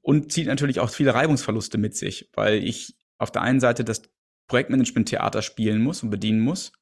[0.00, 4.02] und zieht natürlich auch viele Reibungsverluste mit sich, weil ich auf der einen Seite das
[4.48, 6.72] Projektmanagement-Theater spielen muss und bedienen muss,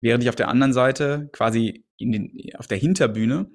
[0.00, 3.50] während ich auf der anderen Seite quasi den, auf der Hinterbühne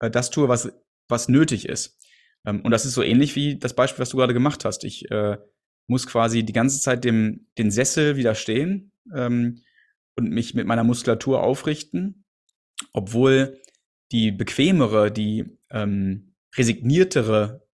[0.00, 0.72] äh, das tue, was,
[1.08, 1.98] was nötig ist.
[2.44, 4.84] Ähm, und das ist so ähnlich wie das Beispiel, was du gerade gemacht hast.
[4.84, 5.38] Ich äh,
[5.86, 9.62] muss quasi die ganze Zeit dem, den Sessel widerstehen, ähm,
[10.16, 12.24] und mich mit meiner Muskulatur aufrichten,
[12.92, 13.60] obwohl
[14.12, 17.66] die bequemere, die ähm, resigniertere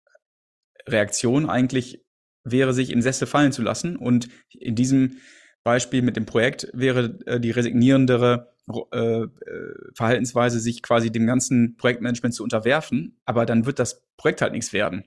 [0.88, 2.06] Reaktion eigentlich
[2.44, 3.96] wäre, sich im Sessel fallen zu lassen.
[3.96, 5.18] Und in diesem
[5.64, 8.54] Beispiel mit dem Projekt wäre äh, die resignierendere
[8.92, 9.30] äh, äh,
[9.94, 13.20] Verhaltensweise, sich quasi dem ganzen Projektmanagement zu unterwerfen.
[13.26, 15.06] Aber dann wird das Projekt halt nichts werden.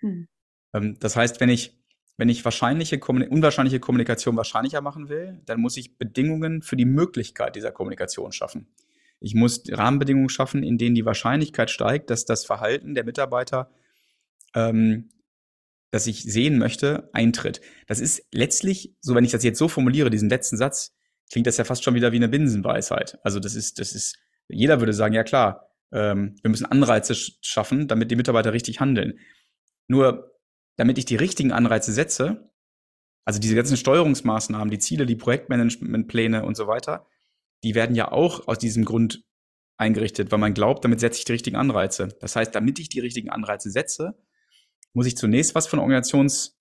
[0.00, 0.28] Hm.
[0.74, 1.78] Ähm, das heißt, wenn ich
[2.16, 7.56] wenn ich wahrscheinliche, unwahrscheinliche Kommunikation wahrscheinlicher machen will, dann muss ich Bedingungen für die Möglichkeit
[7.56, 8.68] dieser Kommunikation schaffen.
[9.20, 13.70] Ich muss Rahmenbedingungen schaffen, in denen die Wahrscheinlichkeit steigt, dass das Verhalten der Mitarbeiter,
[14.54, 15.10] ähm,
[15.90, 17.60] das ich sehen möchte, eintritt.
[17.86, 20.94] Das ist letztlich, so wenn ich das jetzt so formuliere, diesen letzten Satz,
[21.30, 23.18] klingt das ja fast schon wieder wie eine Binsenweisheit.
[23.22, 27.88] Also das ist, das ist, jeder würde sagen, ja klar, ähm, wir müssen Anreize schaffen,
[27.88, 29.18] damit die Mitarbeiter richtig handeln.
[29.88, 30.35] Nur
[30.76, 32.50] damit ich die richtigen Anreize setze,
[33.24, 37.06] also diese ganzen Steuerungsmaßnahmen, die Ziele, die Projektmanagementpläne und so weiter,
[37.64, 39.24] die werden ja auch aus diesem Grund
[39.78, 42.08] eingerichtet, weil man glaubt, damit setze ich die richtigen Anreize.
[42.20, 44.16] Das heißt, damit ich die richtigen Anreize setze,
[44.92, 46.54] muss ich zunächst was von Organisationslehre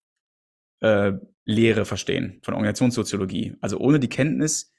[0.82, 3.56] äh, verstehen, von Organisationssoziologie.
[3.62, 4.74] Also ohne die Kenntnis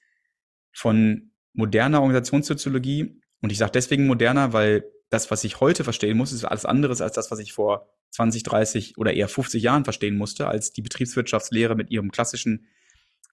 [0.72, 6.32] von moderner Organisationssoziologie, und ich sage deswegen moderner, weil das, was ich heute verstehen muss,
[6.32, 10.16] ist alles anderes als das, was ich vor 20, 30 oder eher 50 Jahren verstehen
[10.16, 12.68] musste, als die Betriebswirtschaftslehre mit ihrem klassischen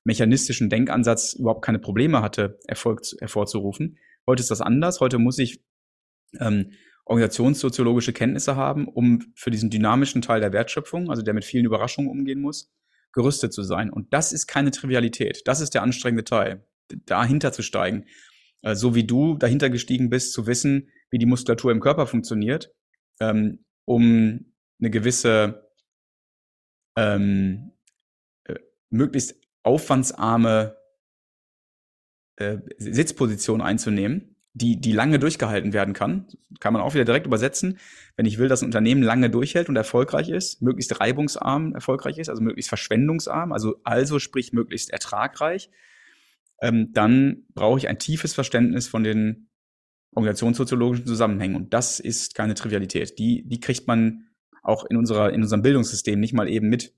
[0.03, 3.97] mechanistischen Denkansatz überhaupt keine Probleme hatte, Erfolg hervorzurufen.
[4.27, 4.99] Heute ist das anders.
[4.99, 5.63] Heute muss ich
[6.39, 6.73] ähm,
[7.05, 12.09] organisationssoziologische Kenntnisse haben, um für diesen dynamischen Teil der Wertschöpfung, also der mit vielen Überraschungen
[12.09, 12.71] umgehen muss,
[13.13, 13.89] gerüstet zu sein.
[13.89, 15.41] Und das ist keine Trivialität.
[15.45, 16.65] Das ist der anstrengende Teil,
[17.05, 18.05] dahinter zu steigen.
[18.61, 22.71] Äh, so wie du dahinter gestiegen bist, zu wissen, wie die Muskulatur im Körper funktioniert,
[23.19, 25.69] ähm, um eine gewisse
[26.95, 27.71] ähm,
[28.45, 28.55] äh,
[28.89, 30.77] möglichst aufwandsarme
[32.35, 36.27] äh, Sitzposition einzunehmen, die, die lange durchgehalten werden kann.
[36.59, 37.79] Kann man auch wieder direkt übersetzen.
[38.15, 42.29] Wenn ich will, dass ein Unternehmen lange durchhält und erfolgreich ist, möglichst reibungsarm erfolgreich ist,
[42.29, 45.69] also möglichst verschwendungsarm, also also sprich möglichst ertragreich,
[46.61, 49.49] ähm, dann brauche ich ein tiefes Verständnis von den
[50.15, 51.55] organisationssoziologischen Zusammenhängen.
[51.55, 53.17] Und das ist keine Trivialität.
[53.17, 54.27] Die, die kriegt man
[54.63, 56.93] auch in unserer, in unserem Bildungssystem nicht mal eben mit.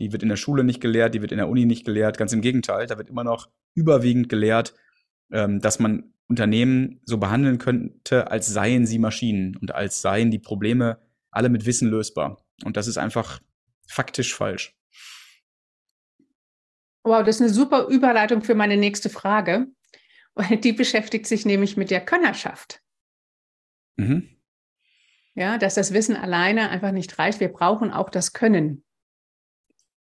[0.00, 2.18] Die wird in der Schule nicht gelehrt, die wird in der Uni nicht gelehrt.
[2.18, 4.74] Ganz im Gegenteil, da wird immer noch überwiegend gelehrt,
[5.30, 10.38] ähm, dass man Unternehmen so behandeln könnte, als seien sie Maschinen und als seien die
[10.38, 10.98] Probleme
[11.30, 12.44] alle mit Wissen lösbar.
[12.64, 13.40] Und das ist einfach
[13.86, 14.74] faktisch falsch.
[17.04, 19.68] Wow, das ist eine super Überleitung für meine nächste Frage.
[20.64, 22.82] Die beschäftigt sich nämlich mit der Könnerschaft.
[23.96, 24.35] Mhm
[25.36, 27.40] ja, dass das Wissen alleine einfach nicht reicht.
[27.40, 28.82] Wir brauchen auch das Können.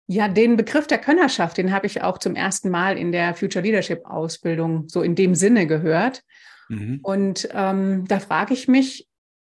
[0.06, 3.62] Ja, den Begriff der Könnerschaft, den habe ich auch zum ersten Mal in der Future
[3.62, 6.22] Leadership Ausbildung so in dem Sinne gehört.
[6.68, 7.00] Mhm.
[7.02, 9.08] Und ähm, da frage ich mich,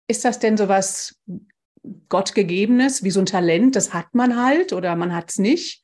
[0.08, 1.19] ist das denn sowas
[2.10, 5.84] Gottgegebenes, wie so ein Talent, das hat man halt oder man hat es nicht?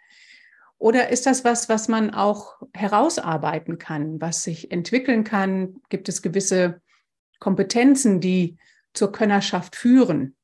[0.78, 5.76] Oder ist das was, was man auch herausarbeiten kann, was sich entwickeln kann?
[5.89, 6.82] Gibt es gewisse
[7.39, 8.58] Kompetenzen, die
[8.93, 10.36] zur Könnerschaft führen?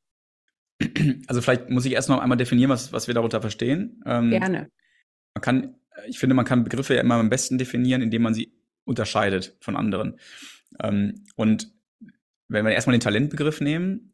[1.28, 4.02] Also vielleicht muss ich erst noch einmal definieren, was, was wir darunter verstehen.
[4.06, 4.72] Ähm, Gerne.
[5.34, 5.76] Man kann,
[6.08, 8.54] ich finde, man kann Begriffe ja immer am besten definieren, indem man sie
[8.86, 10.20] unterscheidet von anderen.
[10.82, 11.74] Ähm, und
[12.48, 14.14] wenn wir erstmal den Talentbegriff nehmen,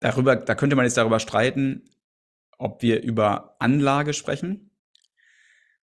[0.00, 1.84] darüber, da könnte man jetzt darüber streiten,
[2.58, 4.70] ob wir über Anlage sprechen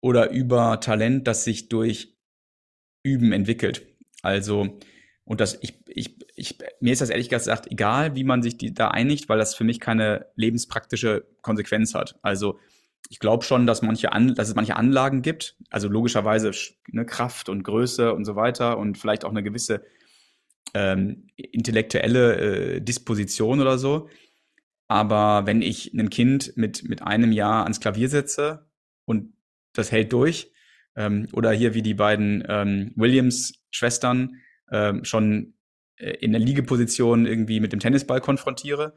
[0.00, 2.18] oder über Talent, das sich durch
[3.02, 3.87] Üben entwickelt.
[4.22, 4.78] Also,
[5.24, 8.74] und das, ich, ich, ich, mir ist das ehrlich gesagt egal, wie man sich die,
[8.74, 12.18] da einigt, weil das für mich keine lebenspraktische Konsequenz hat.
[12.22, 12.58] Also,
[13.08, 16.52] ich glaube schon, dass manche An dass es manche Anlagen gibt, also logischerweise
[16.90, 19.85] eine Kraft und Größe und so weiter und vielleicht auch eine gewisse
[20.74, 24.08] ähm, intellektuelle äh, Disposition oder so.
[24.88, 28.66] Aber wenn ich ein Kind mit, mit einem Jahr ans Klavier setze
[29.04, 29.35] und
[29.72, 30.52] das hält durch,
[30.96, 34.41] ähm, oder hier wie die beiden ähm, Williams-Schwestern
[34.72, 35.54] ähm, schon
[35.96, 38.96] äh, in der Liegeposition irgendwie mit dem Tennisball konfrontiere,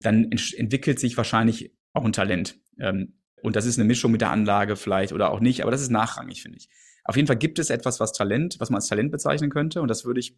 [0.00, 2.60] dann ent entwickelt sich wahrscheinlich auch ein Talent.
[2.78, 5.80] Ähm, und das ist eine Mischung mit der Anlage vielleicht oder auch nicht, aber das
[5.80, 6.68] ist nachrangig, finde ich.
[7.04, 9.88] Auf jeden Fall gibt es etwas, was Talent, was man als Talent bezeichnen könnte, und
[9.88, 10.36] das würde ich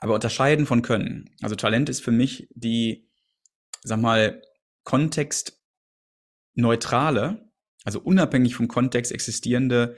[0.00, 1.30] aber unterscheiden von Können.
[1.40, 3.08] Also Talent ist für mich die
[3.82, 4.40] sag mal,
[4.84, 7.50] kontextneutrale,
[7.84, 9.96] also unabhängig vom Kontext existierende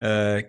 [0.00, 0.44] äh,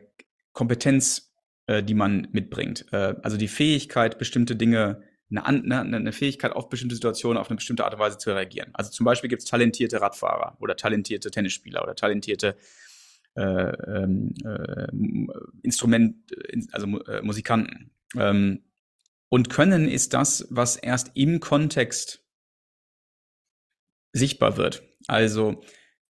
[0.53, 1.32] Kompetenz,
[1.67, 2.85] äh, die man mitbringt.
[2.91, 7.55] Äh, also die Fähigkeit, bestimmte Dinge, eine, eine, eine, Fähigkeit auf bestimmte Situationen auf eine
[7.55, 8.69] bestimmte Art und Weise zu reagieren.
[8.73, 12.55] Also zum Beispiel gibt es talentierte Radfahrer oder talentierte Tennisspieler oder talentierte
[13.35, 14.87] äh, ähm, äh,
[15.63, 16.17] Instrument,
[16.71, 17.91] also äh, Musikanten.
[18.15, 18.63] Ähm,
[19.29, 22.23] und Können ist das, was erst im Kontext
[24.11, 24.83] sichtbar wird.
[25.07, 25.61] Also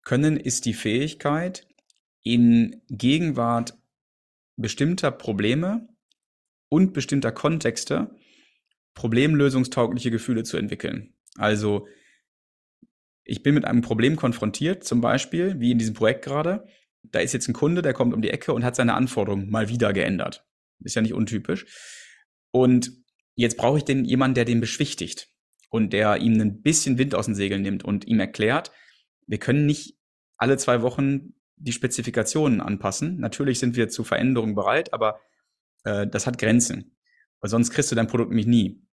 [0.02, 1.68] Können ist die Fähigkeit,
[2.24, 3.74] in Gegenwart
[4.56, 5.88] bestimmter Probleme
[6.68, 8.16] und bestimmter Kontexte
[8.94, 11.14] problemlösungstaugliche Gefühle zu entwickeln.
[11.36, 11.86] Also
[13.24, 16.66] ich bin mit einem Problem konfrontiert, zum Beispiel, wie in diesem Projekt gerade.
[17.02, 19.68] Da ist jetzt ein Kunde, der kommt um die Ecke und hat seine Anforderungen mal
[19.68, 20.46] wieder geändert.
[20.80, 21.66] Ist ja nicht untypisch.
[22.50, 22.92] Und
[23.34, 25.28] jetzt brauche ich den jemanden, der den beschwichtigt
[25.70, 28.72] und der ihm ein bisschen Wind aus den Segeln nimmt und ihm erklärt,
[29.26, 29.96] wir können nicht
[30.36, 33.18] alle zwei Wochen die Spezifikationen anpassen.
[33.18, 35.20] Natürlich sind wir zu Veränderungen bereit, aber
[35.84, 36.96] äh, das hat Grenzen.
[37.40, 38.86] Weil sonst kriegst du dein Produkt nämlich nie.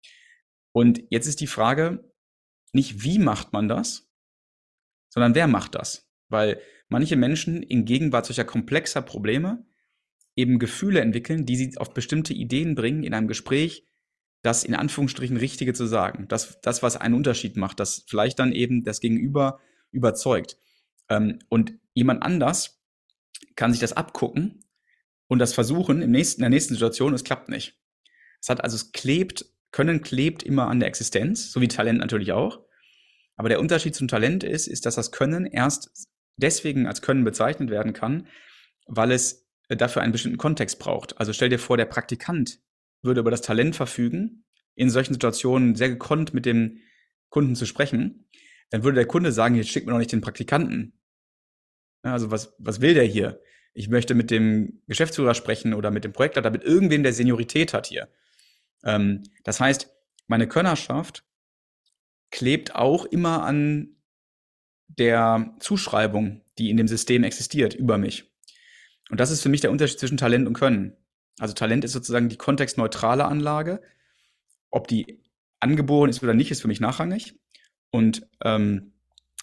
[0.72, 2.12] Und jetzt ist die Frage,
[2.72, 4.10] nicht wie macht man das,
[5.08, 6.10] sondern wer macht das?
[6.28, 9.64] Weil manche Menschen in Gegenwart solcher komplexer Probleme
[10.34, 13.86] eben Gefühle entwickeln, die sie auf bestimmte Ideen bringen in einem Gespräch,
[14.42, 16.28] das in Anführungsstrichen Richtige zu sagen.
[16.28, 20.58] Das, das was einen Unterschied macht, das vielleicht dann eben das Gegenüber überzeugt.
[21.08, 22.82] Ähm, und jemand anders
[23.54, 24.64] kann sich das abgucken
[25.28, 27.78] und das versuchen im nächsten, in der nächsten Situation, es klappt nicht.
[28.40, 32.32] Es hat also, es klebt, Können klebt immer an der Existenz, so wie Talent natürlich
[32.32, 32.64] auch.
[33.36, 37.70] Aber der Unterschied zum Talent ist, ist, dass das Können erst deswegen als Können bezeichnet
[37.70, 38.28] werden kann,
[38.86, 41.18] weil es dafür einen bestimmten Kontext braucht.
[41.18, 42.60] Also stell dir vor, der Praktikant
[43.02, 46.80] würde über das Talent verfügen, in solchen Situationen sehr gekonnt mit dem
[47.28, 48.28] Kunden zu sprechen,
[48.70, 50.92] dann würde der Kunde sagen, jetzt schickt mir doch nicht den Praktikanten.
[52.02, 53.40] Also was, was will der hier?
[53.74, 57.86] Ich möchte mit dem Geschäftsführer sprechen oder mit dem Projektleiter, mit irgendwem, der Seniorität hat
[57.86, 58.08] hier.
[58.84, 59.92] Ähm, das heißt,
[60.26, 61.24] meine Könnerschaft
[62.30, 63.96] klebt auch immer an
[64.88, 68.32] der Zuschreibung, die in dem System existiert, über mich.
[69.10, 70.96] Und das ist für mich der Unterschied zwischen Talent und Können.
[71.38, 73.82] Also Talent ist sozusagen die kontextneutrale Anlage.
[74.70, 75.22] Ob die
[75.60, 77.38] angeboren ist oder nicht, ist für mich nachrangig.
[77.90, 78.92] Und, ähm,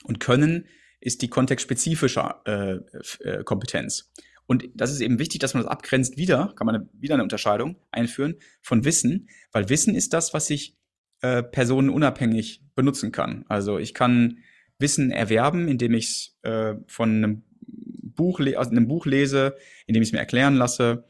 [0.04, 0.68] und Können
[1.00, 4.12] ist die kontextspezifische äh, äh, Kompetenz.
[4.46, 7.78] Und das ist eben wichtig, dass man das abgrenzt wieder, kann man wieder eine Unterscheidung
[7.92, 10.76] einführen von Wissen, weil Wissen ist das, was ich
[11.22, 13.46] äh, personenunabhängig benutzen kann.
[13.48, 14.40] Also ich kann
[14.80, 19.56] Wissen erwerben, indem ich es äh, von einem Buch, aus einem Buch lese,
[19.88, 21.06] indem ich es mir erklären lasse,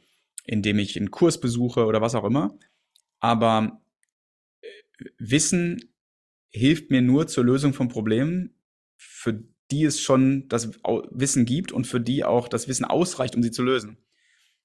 [0.45, 2.57] indem ich einen Kurs besuche oder was auch immer.
[3.19, 3.81] Aber
[4.61, 4.67] äh,
[5.17, 5.92] Wissen
[6.53, 8.55] hilft mir nur zur Lösung von Problemen,
[8.95, 10.79] für die es schon das
[11.11, 13.97] Wissen gibt und für die auch das Wissen ausreicht, um sie zu lösen.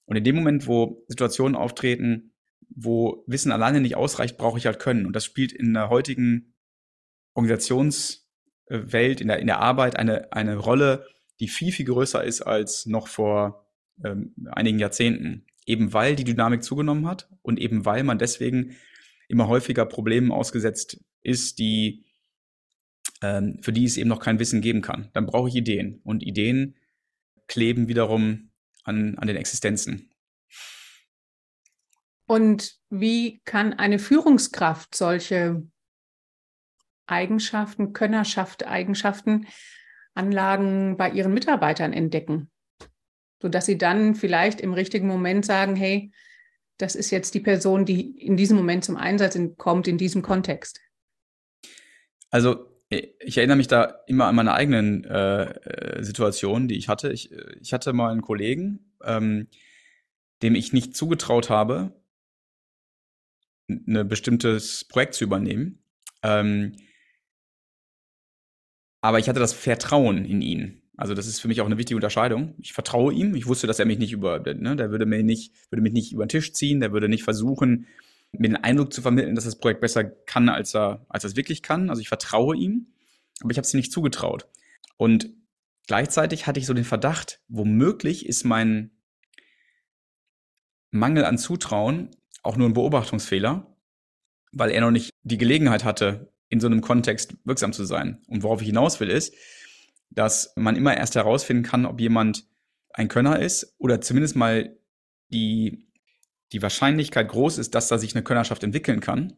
[0.04, 2.34] Und in dem Moment, wo Situationen auftreten,
[2.68, 5.06] wo Wissen alleine nicht ausreicht, brauche ich halt Können.
[5.06, 6.54] Und das spielt in der heutigen
[7.34, 11.06] Organisationswelt, in der, in der Arbeit eine, eine Rolle,
[11.40, 13.66] die viel, viel größer ist als noch vor
[14.04, 18.76] ähm, einigen Jahrzehnten eben weil die Dynamik zugenommen hat und eben weil man deswegen
[19.28, 22.04] immer häufiger Problemen ausgesetzt ist, die
[23.22, 25.10] ähm, für die es eben noch kein Wissen geben kann.
[25.12, 26.00] Dann brauche ich Ideen.
[26.04, 26.76] Und Ideen
[27.46, 28.50] kleben wiederum
[28.84, 30.10] an, an den Existenzen.
[32.26, 35.66] Und wie kann eine Führungskraft solche
[37.06, 39.46] Eigenschaften, Könnerschaft, Eigenschaften,
[40.14, 42.50] Anlagen bei ihren Mitarbeitern entdecken?
[43.40, 46.12] Sodass sie dann vielleicht im richtigen Moment sagen, hey,
[46.76, 50.80] das ist jetzt die Person, die in diesem Moment zum Einsatz kommt, in diesem Kontext.
[52.30, 57.12] Also ich erinnere mich da immer an meine eigenen äh, äh, Situationen, die ich hatte.
[57.12, 59.48] Ich, ich hatte mal einen Kollegen, ähm,
[60.42, 61.92] dem ich nicht zugetraut habe,
[63.68, 65.82] ein bestimmtes Projekt zu übernehmen.
[66.22, 66.76] Ähm,
[69.02, 70.82] aber ich hatte das Vertrauen in ihn.
[70.96, 72.54] Also das ist für mich auch eine wichtige Unterscheidung.
[72.58, 73.34] Ich vertraue ihm.
[73.36, 76.12] Ich wusste, dass er mich nicht über, ne, der würde mir nicht, würde mich nicht
[76.12, 76.80] über den Tisch ziehen.
[76.80, 77.86] Der würde nicht versuchen,
[78.32, 81.36] mir den Eindruck zu vermitteln, dass das Projekt besser kann, als er, als er es
[81.36, 81.90] wirklich kann.
[81.90, 82.88] Also ich vertraue ihm,
[83.40, 84.48] aber ich habe es ihm nicht zugetraut.
[84.96, 85.30] Und
[85.86, 88.90] gleichzeitig hatte ich so den Verdacht, womöglich ist mein
[90.90, 92.10] Mangel an Zutrauen
[92.42, 93.76] auch nur ein Beobachtungsfehler,
[94.52, 98.22] weil er noch nicht die Gelegenheit hatte, in so einem Kontext wirksam zu sein.
[98.26, 99.34] Und worauf ich hinaus will, ist,
[100.10, 102.46] dass man immer erst herausfinden kann, ob jemand
[102.94, 104.76] ein Könner ist oder zumindest mal
[105.30, 105.87] die
[106.52, 109.34] die Wahrscheinlichkeit groß ist, dass da sich eine Könnerschaft entwickeln kann,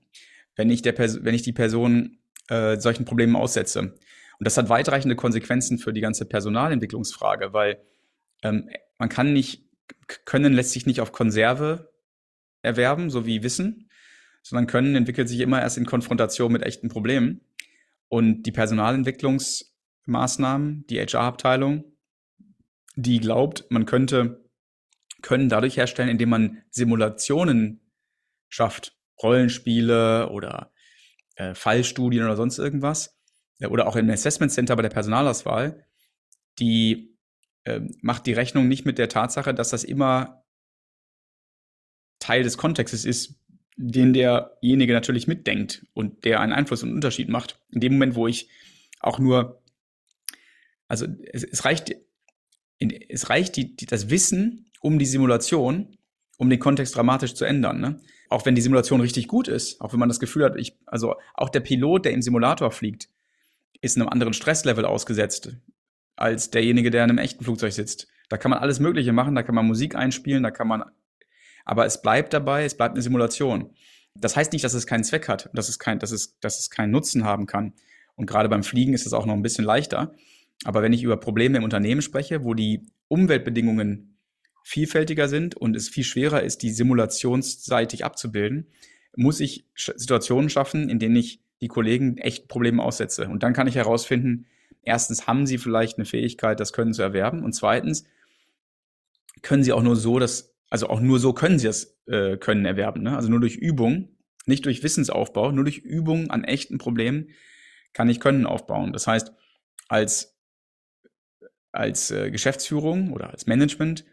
[0.57, 3.81] wenn ich, der wenn ich die Person äh, solchen Problemen aussetze.
[3.81, 7.83] Und das hat weitreichende Konsequenzen für die ganze Personalentwicklungsfrage, weil
[8.43, 9.69] ähm, man kann nicht,
[10.25, 11.93] Können lässt sich nicht auf Konserve
[12.63, 13.91] erwerben, so wie Wissen,
[14.43, 17.41] sondern Können entwickelt sich immer erst in Konfrontation mit echten Problemen.
[18.09, 21.85] Und die Personalentwicklungsmaßnahmen, die HR-Abteilung,
[22.97, 24.50] die glaubt, man könnte
[25.23, 27.81] können dadurch herstellen, indem man Simulationen
[28.49, 30.73] schafft, Rollenspiele oder
[31.37, 33.19] äh, Fallstudien oder sonst irgendwas,
[33.61, 35.85] äh, oder auch im Assessment Center bei der Personalauswahl,
[36.59, 37.17] die
[37.65, 40.45] äh, macht die Rechnung nicht mit der Tatsache, dass das immer
[42.19, 43.41] Teil des Kontextes ist,
[43.77, 47.59] den derjenige natürlich mitdenkt und der einen Einfluss und Unterschied macht.
[47.71, 48.49] In dem Moment, wo ich
[49.01, 49.63] auch nur,
[50.87, 51.95] also es, es reicht,
[52.79, 55.97] es reicht die, die, das Wissen um die Simulation,
[56.39, 57.81] um den Kontext dramatisch zu ändern.
[57.81, 58.01] Ne?
[58.29, 61.15] Auch wenn die Simulation richtig gut ist, auch wenn man das Gefühl hat, ich, also
[61.35, 63.09] auch der Pilot, der im Simulator fliegt,
[63.81, 65.57] ist einem anderen Stresslevel ausgesetzt
[66.17, 68.09] als derjenige, der in einem echten Flugzeug sitzt.
[68.29, 70.85] Da kann man alles Mögliche machen, da kann man Musik einspielen, da kann man,
[71.65, 73.75] aber es bleibt dabei, es bleibt eine Simulation.
[74.15, 76.71] Das heißt nicht, dass es keinen Zweck hat, dass es kein, dass es, dass es
[76.71, 77.73] keinen Nutzen haben kann.
[78.17, 80.15] Und gerade beim Fliegen ist es auch noch ein bisschen leichter.
[80.65, 84.10] Aber wenn ich über Probleme im Unternehmen spreche, wo die Umweltbedingungen
[84.63, 88.67] vielfältiger sind und es viel schwerer ist, die simulationsseitig abzubilden,
[89.17, 93.29] muss ich Situationen schaffen, in denen ich die Kollegen echt Probleme aussetze.
[93.29, 94.47] Und dann kann ich herausfinden,
[94.83, 98.05] erstens haben sie vielleicht eine Fähigkeit, das Können zu erwerben und zweitens
[99.43, 102.65] können sie auch nur so, dass, also auch nur so können sie das äh, Können
[102.65, 103.03] erwerben.
[103.03, 103.17] Ne?
[103.17, 107.31] Also nur durch Übung, nicht durch Wissensaufbau, nur durch Übung an echten Problemen
[107.93, 108.93] kann ich Können aufbauen.
[108.93, 109.33] Das heißt,
[109.89, 110.37] als,
[111.73, 114.05] als äh, Geschäftsführung oder als Management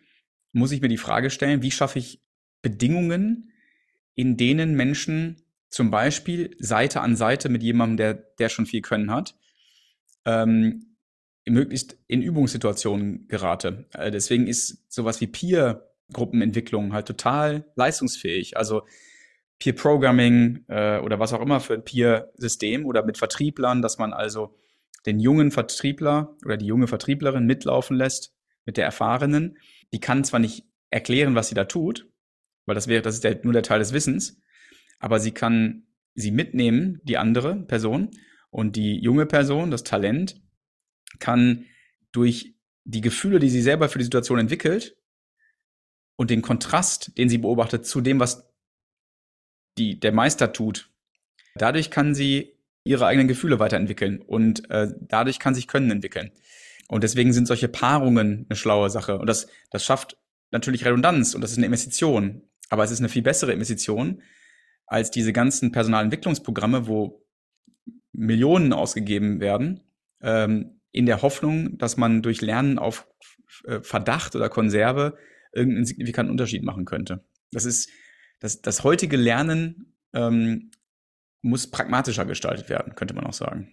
[0.52, 2.22] muss ich mir die Frage stellen, wie schaffe ich
[2.62, 3.52] Bedingungen,
[4.16, 9.12] in denen Menschen zum Beispiel Seite an Seite mit jemandem, der, der schon viel Können
[9.12, 9.36] hat,
[10.26, 10.95] ähm,
[11.45, 13.86] möglichst in Übungssituationen gerate.
[13.93, 18.58] Äh, deswegen ist sowas wie Peer-Gruppenentwicklung halt total leistungsfähig.
[18.58, 18.84] Also
[19.60, 24.56] Peer-Programming äh, oder was auch immer für ein Peer-System oder mit Vertrieblern, dass man also
[25.06, 28.36] den jungen Vertriebler oder die junge Vertrieblerin mitlaufen lässt
[28.66, 29.58] mit der erfahrenen
[29.94, 32.08] die kann zwar nicht erklären, was sie da tut,
[32.66, 34.42] weil das wäre, das ist der, nur der Teil des Wissens,
[35.00, 38.12] aber sie kann sie mitnehmen, die andere Person,
[38.50, 40.42] und die junge Person, das Talent,
[41.20, 41.66] kann
[42.12, 44.98] durch die Gefühle, die sie selber für die Situation entwickelt
[46.16, 48.50] und den Kontrast, den sie beobachtet, zu dem, was
[49.78, 50.90] die, der Meister tut,
[51.56, 56.32] dadurch kann sie ihre eigenen Gefühle weiterentwickeln und äh, dadurch kann sich Können entwickeln.
[56.88, 59.20] Und deswegen sind solche Paarungen eine schlaue Sache.
[59.20, 60.18] Und das, das schafft
[60.52, 62.44] natürlich Redundanz und das ist eine Investition.
[62.70, 64.22] Aber es ist eine viel bessere Investition
[64.86, 67.26] als diese ganzen Personalentwicklungsprogramme, wo
[68.14, 69.84] Millionen ausgegeben werden,
[70.22, 73.08] ähm, in der Hoffnung, dass man durch Lernen auf
[73.66, 75.18] äh, Verdacht oder Konserve
[75.52, 77.24] irgendeinen signifikanten Unterschied machen könnte.
[77.52, 77.90] Das ist,
[78.40, 80.72] das, das heutige Lernen ähm,
[81.42, 83.72] muss pragmatischer gestaltet werden, könnte man auch sagen.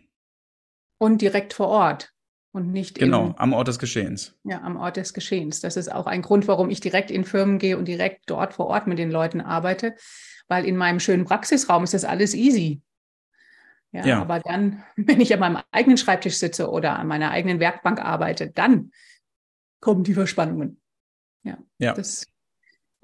[0.99, 2.14] Und direkt vor Ort.
[2.55, 4.38] Und nicht genau im, am Ort des Geschehens.
[4.44, 5.61] Ja, am Ort des Geschehens.
[5.61, 8.68] Das ist auch ein Grund, warum ich direkt in Firmen gehe und direkt dort vor
[8.68, 9.96] Ort mit den Leuten arbeite,
[10.46, 12.80] weil in meinem schönen Praxisraum ist das alles easy.
[13.90, 14.20] Ja, ja.
[14.20, 18.50] aber dann, wenn ich an meinem eigenen Schreibtisch sitze oder an meiner eigenen Werkbank arbeite,
[18.50, 18.92] dann
[19.80, 20.80] kommen die Verspannungen.
[21.42, 21.92] Ja, ja.
[21.92, 22.28] das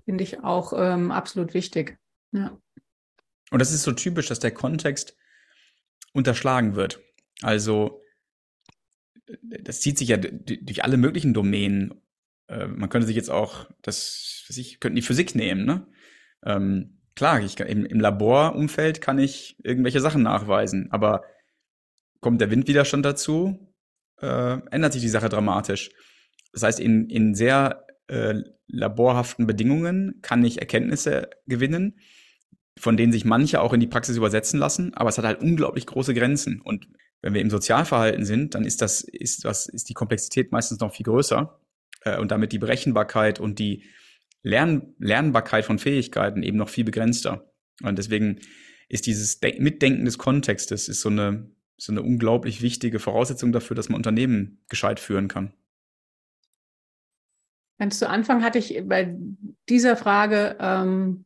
[0.05, 1.99] finde ich auch ähm, absolut wichtig.
[2.31, 2.57] Ja.
[3.51, 5.17] Und das ist so typisch, dass der Kontext
[6.13, 7.01] unterschlagen wird.
[7.43, 8.00] Also
[9.43, 11.95] das zieht sich ja durch alle möglichen Domänen.
[12.49, 15.87] Äh, man könnte sich jetzt auch, das, was ich, könnten die Physik nehmen, ne?
[16.45, 21.23] Ähm, klar, ich, im, im Laborumfeld kann ich irgendwelche Sachen nachweisen, aber
[22.21, 23.75] kommt der Windwiderstand dazu,
[24.21, 25.91] äh, ändert sich die Sache dramatisch.
[26.53, 32.01] Das heißt, in, in sehr äh, laborhaften Bedingungen kann ich Erkenntnisse gewinnen,
[32.79, 35.87] von denen sich manche auch in die Praxis übersetzen lassen, aber es hat halt unglaublich
[35.87, 36.61] große Grenzen.
[36.61, 36.89] Und
[37.23, 40.95] wenn wir im Sozialverhalten sind, dann ist das, ist das, ist die Komplexität meistens noch
[40.95, 41.61] viel größer
[42.03, 43.85] äh, und damit die Berechenbarkeit und die
[44.43, 47.53] Lern Lernbarkeit von Fähigkeiten eben noch viel begrenzter.
[47.83, 48.41] Und deswegen
[48.89, 53.77] ist dieses De Mitdenken des Kontextes ist so eine, so eine unglaublich wichtige Voraussetzung dafür,
[53.77, 55.53] dass man Unternehmen gescheit führen kann.
[57.79, 59.17] Ganz zu Anfang hatte ich bei
[59.69, 61.25] dieser Frage ähm,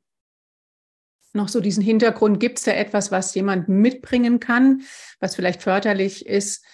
[1.35, 4.82] noch so diesen Hintergrund, gibt es da etwas, was jemand mitbringen kann,
[5.20, 6.64] was vielleicht förderlich ist,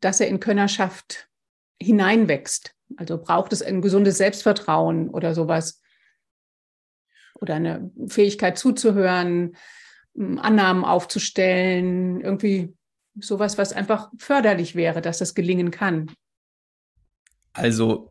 [0.00, 1.28] dass er in Könnerschaft
[1.80, 2.74] hineinwächst?
[2.96, 5.80] Also braucht es ein gesundes Selbstvertrauen oder sowas?
[7.34, 9.56] Oder eine Fähigkeit zuzuhören,
[10.16, 12.74] Annahmen aufzustellen, irgendwie
[13.20, 16.10] sowas, was einfach förderlich wäre, dass das gelingen kann.
[17.52, 18.10] Also,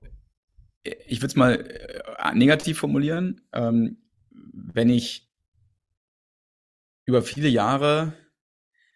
[0.83, 3.41] ich würde es mal äh, negativ formulieren.
[3.53, 3.97] Ähm,
[4.31, 5.24] wenn ich
[7.05, 8.13] über viele Jahre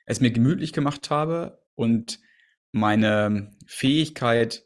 [0.05, 2.19] es mir gemütlich gemacht habe und
[2.71, 4.63] meine Fähigkeit,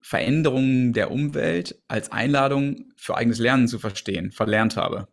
[0.00, 5.08] Veränderungen der Umwelt als Einladung für eigenes Lernen zu verstehen, verlernt habe.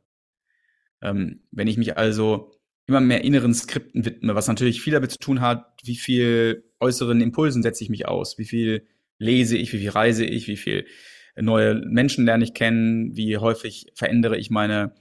[1.01, 2.51] Ähm, wenn ich mich also
[2.87, 7.21] immer mehr inneren Skripten widme, was natürlich viel damit zu tun hat, wie viel äußeren
[7.21, 8.87] Impulsen setze ich mich aus, wie viel
[9.19, 10.87] lese ich, wie viel reise ich, wie viel
[11.35, 14.95] neue Menschen lerne ich kennen, wie häufig verändere ich meine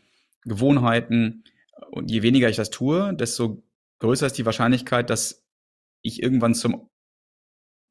[0.44, 1.44] Gewohnheiten.
[1.90, 3.62] Und je weniger ich das tue, desto
[3.98, 5.44] größer ist die Wahrscheinlichkeit, dass
[6.02, 6.88] ich irgendwann zum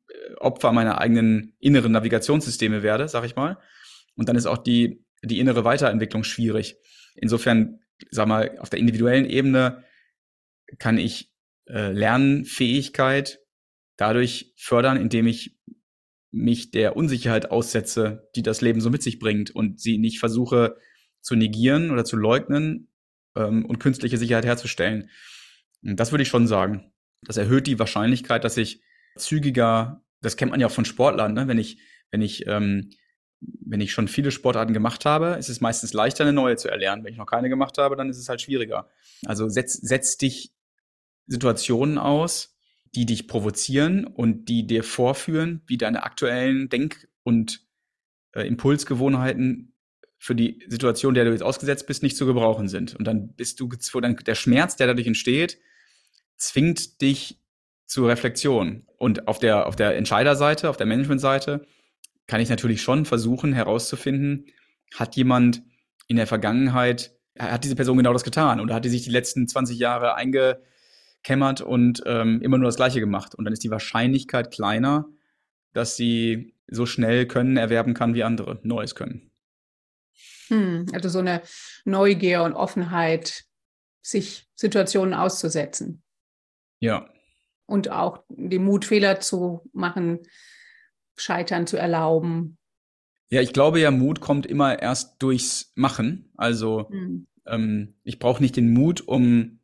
[0.09, 3.57] äh, Opfer meiner eigenen inneren Navigationssysteme werde, sag ich mal.
[4.15, 6.77] Und dann ist auch die, die innere Weiterentwicklung schwierig.
[7.15, 7.79] Insofern,
[8.11, 9.83] sag mal, auf der individuellen Ebene
[10.79, 11.31] kann ich
[11.67, 13.39] äh, Lernfähigkeit
[13.97, 15.57] dadurch fördern, indem ich
[16.31, 20.77] mich der Unsicherheit aussetze, die das Leben so mit sich bringt und sie nicht versuche
[21.22, 22.89] zu negieren oder zu leugnen
[23.36, 25.09] ähm, und künstliche Sicherheit herzustellen.
[25.84, 26.91] Und das würde ich schon sagen.
[27.22, 28.82] Das erhöht die Wahrscheinlichkeit, dass ich
[29.18, 31.47] zügiger, das kennt man ja auch von Sportlern, ne?
[31.47, 31.80] wenn ich,
[32.11, 32.91] wenn ich, ähm,
[33.39, 37.03] wenn ich schon viele Sportarten gemacht habe, ist es meistens leichter, eine neue zu erlernen.
[37.03, 38.89] Wenn ich noch keine gemacht habe, dann ist es halt schwieriger.
[39.26, 40.53] Also setz, setz dich
[41.28, 42.57] Situationen aus,
[42.95, 47.68] die dich provozieren und die dir vorführen, wie deine aktuellen Denk- und
[48.34, 49.74] äh, Impulsgewohnheiten
[50.18, 52.95] für die Situation, der du jetzt ausgesetzt bist, nicht zu gebrauchen sind.
[52.95, 55.59] Und dann bist du gezwungen, der Schmerz, der dadurch entsteht,
[56.38, 57.39] zwingt dich
[57.86, 58.86] zur Reflexion.
[58.97, 61.65] Und auf der, auf der Entscheiderseite, auf der Managementseite,
[62.26, 64.47] kann ich natürlich schon versuchen herauszufinden,
[64.95, 65.63] hat jemand
[66.07, 69.47] in der Vergangenheit, hat diese Person genau das getan oder hat die sich die letzten
[69.47, 73.36] 20 Jahre eingekämmert und ähm, immer nur das Gleiche gemacht.
[73.36, 75.05] Und dann ist die Wahrscheinlichkeit kleiner,
[75.74, 79.32] dass sie so schnell Können erwerben kann wie andere Neues können.
[80.47, 81.41] Hm, also so eine
[81.86, 83.43] Neugier und Offenheit,
[84.01, 86.01] sich Situationen auszusetzen.
[86.80, 87.09] Ja.
[87.65, 90.20] Und auch den Mut, Fehler zu machen,
[91.18, 92.57] Scheitern zu erlauben.
[93.30, 96.32] Ja, ich glaube ja, Mut kommt immer erst durchs Machen.
[96.38, 97.28] Also hm.
[97.45, 99.59] ähm, ich brauche nicht den Mut, um,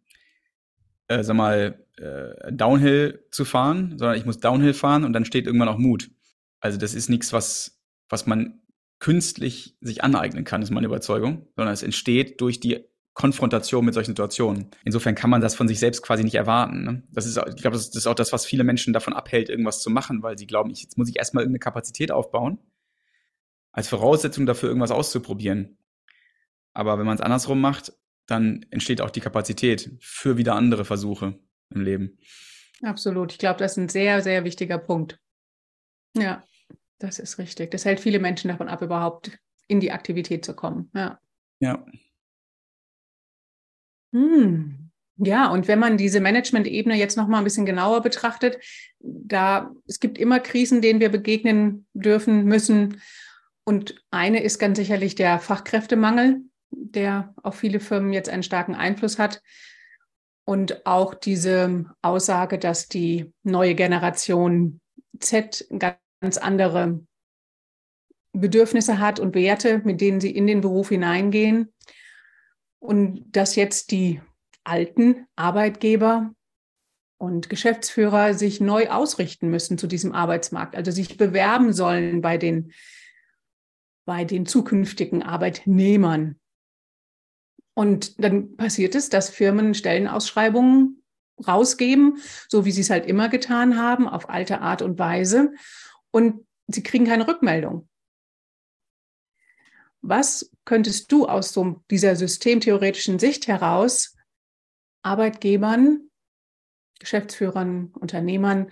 [1.08, 5.46] äh, sag mal, äh, Downhill zu fahren, sondern ich muss Downhill fahren und dann steht
[5.46, 6.12] irgendwann auch Mut.
[6.60, 7.80] Also das ist nichts, was,
[8.10, 8.63] was man
[9.04, 14.12] künstlich sich aneignen kann, ist meine Überzeugung, sondern es entsteht durch die Konfrontation mit solchen
[14.12, 14.72] Situationen.
[14.86, 16.86] Insofern kann man das von sich selbst quasi nicht erwarten.
[16.86, 17.04] Ne?
[17.12, 19.90] Das ist, ich glaube, das ist auch das, was viele Menschen davon abhält, irgendwas zu
[19.90, 22.60] machen, weil sie glauben, ich, jetzt muss ich erstmal irgendeine Kapazität aufbauen,
[23.74, 25.78] als Voraussetzung dafür, irgendwas auszuprobieren.
[26.74, 27.92] Aber wenn man es andersrum macht,
[28.26, 31.38] dann entsteht auch die Kapazität für wieder andere Versuche
[31.72, 32.20] im Leben.
[32.82, 33.34] Absolut.
[33.34, 35.20] Ich glaube, das ist ein sehr, sehr wichtiger Punkt.
[36.16, 36.42] Ja.
[37.04, 37.70] Das ist richtig.
[37.72, 39.38] Das hält viele Menschen davon ab, überhaupt
[39.68, 40.90] in die Aktivität zu kommen.
[40.96, 41.20] Ja.
[41.60, 41.86] Ja.
[44.14, 44.90] Hm.
[45.18, 48.58] Ja, und wenn man diese Management-Ebene jetzt noch mal ein bisschen genauer betrachtet,
[49.00, 53.02] da es gibt immer Krisen, denen wir begegnen dürfen müssen.
[53.66, 56.40] Und eine ist ganz sicherlich der Fachkräftemangel,
[56.72, 59.42] der auf viele Firmen jetzt einen starken Einfluss hat.
[60.46, 64.80] Und auch diese Aussage, dass die neue Generation
[65.20, 65.98] Z ganz
[66.38, 67.06] andere
[68.34, 71.72] Bedürfnisse hat und Werte, mit denen sie in den Beruf hineingehen.
[72.80, 74.22] Und dass jetzt die
[74.64, 76.34] alten Arbeitgeber
[77.18, 82.74] und Geschäftsführer sich neu ausrichten müssen zu diesem Arbeitsmarkt, also sich bewerben sollen bei den,
[84.06, 86.40] bei den zukünftigen Arbeitnehmern.
[87.76, 91.04] Und dann passiert es, dass Firmen Stellenausschreibungen
[91.48, 92.18] rausgeben,
[92.48, 95.54] so wie sie es halt immer getan haben, auf alte Art und Weise.
[96.14, 97.90] Und sie kriegen keine Rückmeldung.
[100.02, 104.16] Was könntest du aus so dieser systemtheoretischen Sicht heraus
[105.02, 106.10] Arbeitgebern,
[107.00, 108.72] Geschäftsführern, Unternehmern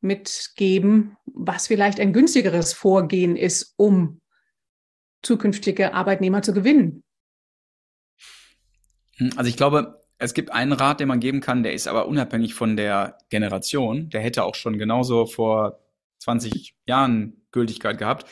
[0.00, 4.20] mitgeben, was vielleicht ein günstigeres Vorgehen ist, um
[5.22, 7.02] zukünftige Arbeitnehmer zu gewinnen?
[9.16, 12.06] Hm, also ich glaube, es gibt einen Rat, den man geben kann, der ist aber
[12.06, 14.10] unabhängig von der Generation.
[14.10, 15.85] Der hätte auch schon genauso vor
[16.18, 18.26] 20 Jahren Gültigkeit gehabt.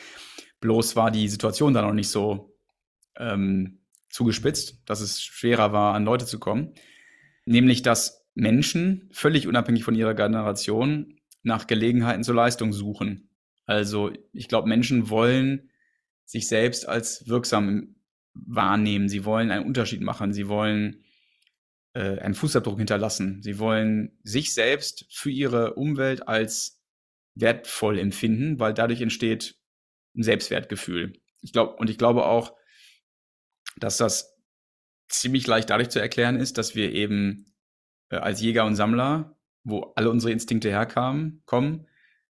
[0.59, 2.57] Bloß war die Situation da noch nicht so
[3.17, 3.79] ähm,
[4.09, 6.73] zugespitzt, dass es schwerer war, an Leute zu kommen.
[7.45, 13.29] Nämlich, dass Menschen völlig unabhängig von ihrer Generation nach Gelegenheiten zur Leistung suchen.
[13.65, 15.69] Also ich glaube, Menschen wollen
[16.25, 17.95] sich selbst als wirksam
[18.33, 19.09] wahrnehmen.
[19.09, 20.33] Sie wollen einen Unterschied machen.
[20.33, 21.03] Sie wollen
[21.93, 23.41] äh, einen Fußabdruck hinterlassen.
[23.41, 26.74] Sie wollen sich selbst für ihre Umwelt als
[27.35, 29.55] wertvoll empfinden, weil dadurch entsteht
[30.15, 31.13] ein Selbstwertgefühl.
[31.41, 32.55] Ich glaube, und ich glaube auch,
[33.77, 34.35] dass das
[35.09, 37.53] ziemlich leicht dadurch zu erklären ist, dass wir eben
[38.09, 41.87] äh, als Jäger und Sammler, wo alle unsere Instinkte herkamen, kommen,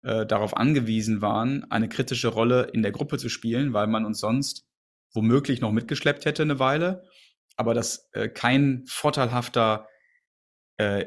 [0.03, 4.19] äh, darauf angewiesen waren, eine kritische Rolle in der Gruppe zu spielen, weil man uns
[4.19, 4.65] sonst
[5.13, 7.03] womöglich noch mitgeschleppt hätte eine Weile,
[7.55, 9.87] aber das äh, kein vorteilhafter
[10.77, 11.05] äh,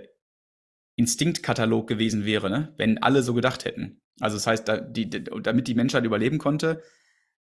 [1.02, 2.72] Instinktkatalog gewesen wäre, ne?
[2.76, 4.00] wenn alle so gedacht hätten.
[4.20, 6.80] Also das heißt, da, die, damit die Menschheit überleben konnte,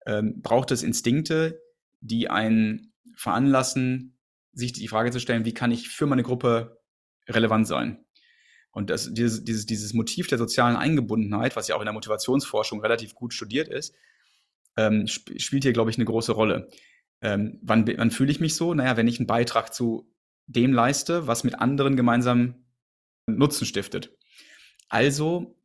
[0.06, 1.62] ähm, braucht es Instinkte,
[2.00, 4.18] die einen veranlassen,
[4.54, 6.80] sich die Frage zu stellen, wie kann ich für meine Gruppe
[7.28, 8.06] relevant sein?
[8.72, 12.80] Und das, dieses, dieses, dieses Motiv der sozialen Eingebundenheit, was ja auch in der Motivationsforschung
[12.80, 13.94] relativ gut studiert ist,
[14.78, 16.70] ähm, sp spielt hier, glaube ich, eine große Rolle.
[17.22, 18.74] Ähm, wann, wann fühle ich mich so?
[18.74, 20.10] Naja, wenn ich einen Beitrag zu
[20.48, 22.56] dem leiste, was mit anderen gemeinsam
[23.38, 24.16] Nutzen stiftet.
[24.90, 25.60] Also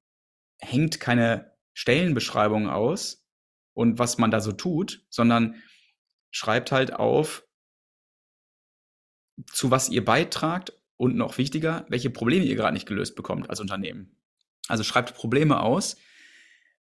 [0.60, 3.26] hängt keine Stellenbeschreibung aus
[3.72, 5.56] und was man da so tut, sondern
[6.30, 7.46] schreibt halt auf,
[9.52, 13.60] zu was ihr beitragt und noch wichtiger, welche Probleme ihr gerade nicht gelöst bekommt als
[13.60, 14.16] Unternehmen.
[14.68, 15.96] Also schreibt Probleme aus.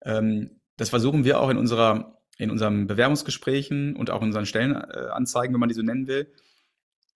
[0.02, 5.54] Ähm, das versuchen wir auch in unserer in unseren Bewerbungsgesprächen und auch in unseren Stellenanzeigen,
[5.54, 6.32] wenn man die so nennen will,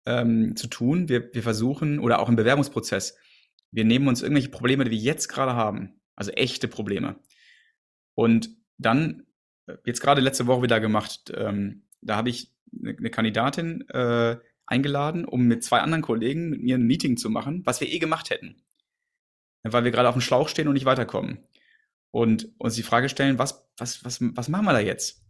[0.07, 1.09] ähm, zu tun.
[1.09, 3.17] Wir, wir versuchen, oder auch im Bewerbungsprozess,
[3.75, 7.17] wir nehmen uns irgendwelche Probleme, die wir jetzt gerade haben, also echte Probleme.
[8.15, 9.27] Und dann,
[9.67, 14.37] äh, jetzt gerade letzte Woche wieder gemacht, ähm, da habe ich eine, eine Kandidatin äh,
[14.67, 17.99] eingeladen, um mit zwei anderen Kollegen mit mir ein Meeting zu machen, was wir eh
[17.99, 18.63] gemacht hätten.
[19.65, 21.39] Weil wir gerade auf dem Schlauch stehen und nicht weiterkommen.
[22.13, 25.25] Und uns die Frage stellen, was, was, was, was machen wir da jetzt?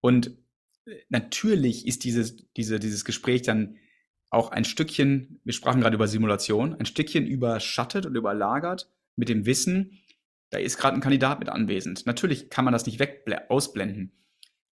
[0.00, 0.38] Und
[0.86, 3.76] äh, natürlich ist dieses, diese, dieses Gespräch dann
[4.32, 9.44] auch ein Stückchen, wir sprachen gerade über Simulation, ein Stückchen überschattet und überlagert mit dem
[9.44, 9.98] Wissen,
[10.48, 12.06] da ist gerade ein Kandidat mit anwesend.
[12.06, 14.12] Natürlich kann man das nicht weg ausblenden,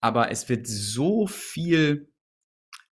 [0.00, 2.12] aber es wird so viel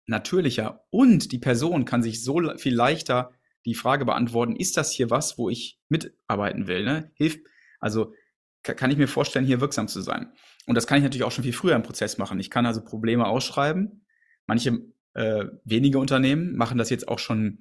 [0.05, 3.32] natürlicher und die Person kann sich so viel leichter
[3.66, 6.84] die Frage beantworten, ist das hier was, wo ich mitarbeiten will?
[6.84, 7.12] Ne?
[7.16, 7.39] Hilft,
[7.80, 8.14] also
[8.62, 10.32] kann ich mir vorstellen, hier wirksam zu sein.
[10.68, 12.39] Und das kann ich natürlich auch schon viel früher im Prozess machen.
[12.39, 14.05] Ich kann also Probleme ausschreiben.
[14.45, 14.80] Manche
[15.14, 17.59] äh, wenige Unternehmen machen das jetzt auch schon.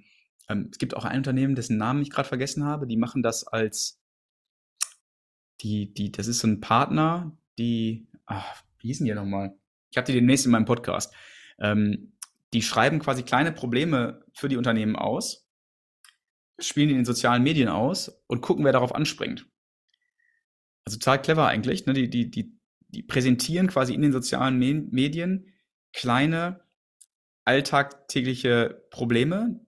[0.48, 2.86] Ähm, es gibt auch ein Unternehmen, dessen Namen ich gerade vergessen habe.
[2.86, 4.00] Die machen das als
[5.60, 9.54] die, die, das ist so ein Partner, die, ach, wie hießen die nochmal?
[9.90, 11.14] Ich habe die demnächst in meinem Podcast.
[11.58, 12.12] Ähm,
[12.52, 15.46] die schreiben quasi kleine Probleme für die Unternehmen aus,
[16.58, 19.46] spielen die in den sozialen Medien aus und gucken, wer darauf anspringt.
[20.84, 21.86] Also total clever eigentlich.
[21.86, 21.92] Ne?
[21.92, 22.56] Die, die, die,
[22.88, 25.52] die präsentieren quasi in den sozialen Medien
[25.92, 26.64] kleine
[27.50, 29.58] alltagtägliche Probleme,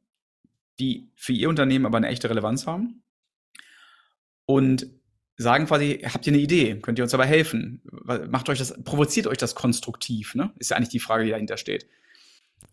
[0.79, 3.03] die für ihr Unternehmen aber eine echte Relevanz haben.
[4.47, 4.87] Und
[5.37, 6.79] sagen quasi, habt ihr eine Idee?
[6.81, 7.83] Könnt ihr uns dabei helfen?
[8.29, 10.53] Macht euch das, provoziert euch das konstruktiv, ne?
[10.59, 11.89] Ist ja eigentlich die Frage, die dahinter steht.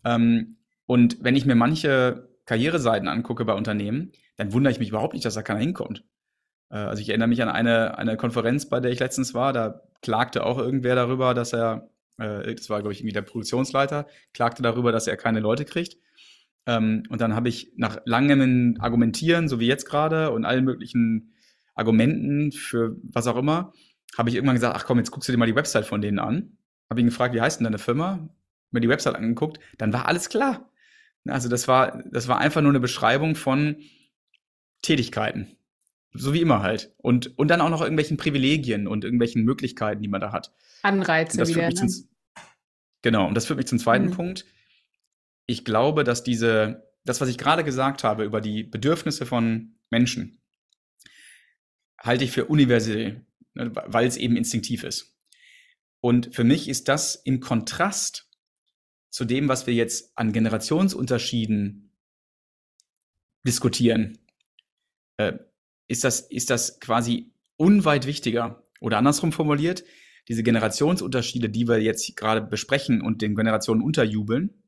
[0.04, 0.56] Ähm,
[0.86, 5.24] und wenn ich mir manche Karriereseiten angucke bei Unternehmen, dann wundere ich mich überhaupt nicht,
[5.24, 6.04] dass da keiner hinkommt.
[6.70, 9.82] Äh, also ich erinnere mich an eine, eine Konferenz, bei der ich letztens war, da
[10.02, 11.90] klagte auch irgendwer darüber, dass er,
[12.20, 15.96] äh, das war, glaube ich, irgendwie der Produktionsleiter, klagte darüber, dass er keine Leute kriegt.
[16.66, 21.32] Ähm, und dann habe ich nach langem Argumentieren, so wie jetzt gerade, und allen möglichen
[21.74, 23.72] Argumenten für was auch immer,
[24.16, 26.18] habe ich irgendwann gesagt, ach komm, jetzt guckst du dir mal die Website von denen
[26.18, 26.58] an.
[26.90, 28.28] Habe ihn gefragt, wie heißt denn deine Firma?
[28.70, 30.70] Mir die Website angeguckt, dann war alles klar.
[31.26, 33.76] Also das war, das war einfach nur eine Beschreibung von
[34.82, 35.56] Tätigkeiten.
[36.12, 36.92] So wie immer halt.
[36.98, 40.52] Und, und dann auch noch irgendwelchen Privilegien und irgendwelchen Möglichkeiten, die man da hat.
[40.82, 41.68] Anreize das wieder.
[41.68, 41.74] Ne?
[41.74, 41.88] Zum,
[43.02, 44.12] genau, und das führt mich zum zweiten mhm.
[44.12, 44.46] Punkt.
[45.46, 50.40] Ich glaube, dass diese, das, was ich gerade gesagt habe über die Bedürfnisse von Menschen,
[51.98, 55.16] halte ich für universell, ne, weil es eben instinktiv ist.
[56.00, 58.28] Und für mich ist das im Kontrast
[59.10, 61.92] zu dem, was wir jetzt an Generationsunterschieden
[63.46, 64.18] diskutieren,
[65.16, 65.38] äh,
[65.88, 68.66] ist das, ist das quasi unweit wichtiger.
[68.80, 69.84] Oder andersrum formuliert,
[70.30, 74.62] diese Generationsunterschiede, die wir jetzt gerade besprechen und den Generationen unterjubeln,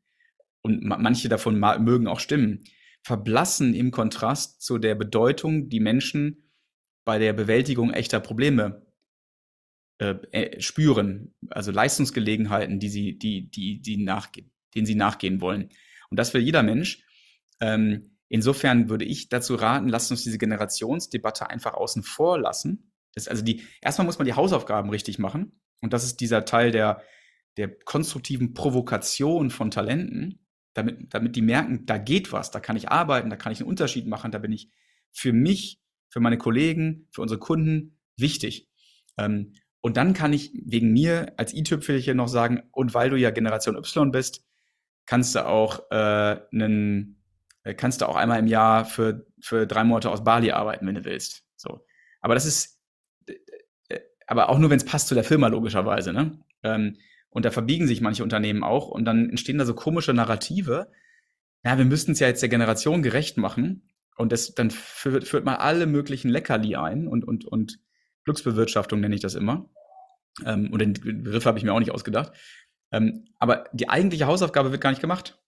[0.65, 2.63] und manche davon mögen auch stimmen,
[3.03, 6.53] verblassen im Kontrast zu der Bedeutung, die Menschen
[7.05, 8.87] bei der Bewältigung echter Probleme
[9.99, 14.05] äh, äh spüren, also Leistungsgelegenheiten, die sie, die, die, die
[14.75, 15.71] denen sie nachgehen wollen.
[16.11, 17.05] Und das will jeder Mensch.
[17.61, 22.91] Ähm, Insofern würde ich dazu raten, lasst uns diese Generationsdebatte einfach außen vor lassen.
[23.15, 25.61] Das, also die, erstmal muss man die Hausaufgaben richtig machen.
[25.81, 27.03] Und das ist dieser Teil der,
[27.57, 32.89] der konstruktiven Provokation von Talenten, damit, damit die merken, da geht was, da kann ich
[32.89, 34.71] arbeiten, da kann ich einen Unterschied machen, da bin ich
[35.11, 38.71] für mich, für meine Kollegen, für unsere Kunden wichtig.
[39.19, 43.31] Ähm, und dann kann ich wegen mir als i-Tüpfelchen noch sagen, und weil du ja
[43.31, 44.45] Generation Y bist,
[45.05, 47.23] kannst du auch äh, einen
[47.65, 50.95] äh, kannst du auch einmal im Jahr für, für drei Monate aus Bali arbeiten, wenn
[50.95, 51.45] du willst.
[51.57, 51.85] So.
[52.21, 52.81] Aber das ist,
[54.33, 56.15] aber auch nur, wenn es passt zu der Firma, logischerweise.
[56.15, 56.39] Ne?
[56.63, 56.97] Ähm,
[57.29, 60.91] und da verbiegen sich manche Unternehmen auch und dann entstehen da so komische Narrative.
[61.65, 63.91] Ja, wir müssten es ja jetzt der Generation gerecht machen.
[64.17, 67.79] Und das, dann führt, führt man alle möglichen Leckerli ein und, und, und
[68.25, 69.69] Glücksbewirtschaftung nenne ich das immer.
[70.47, 72.33] Ähm, und den Begriff habe ich mir auch nicht ausgedacht.
[72.91, 75.39] Ähm, aber die eigentliche Hausaufgabe wird gar nicht gemacht.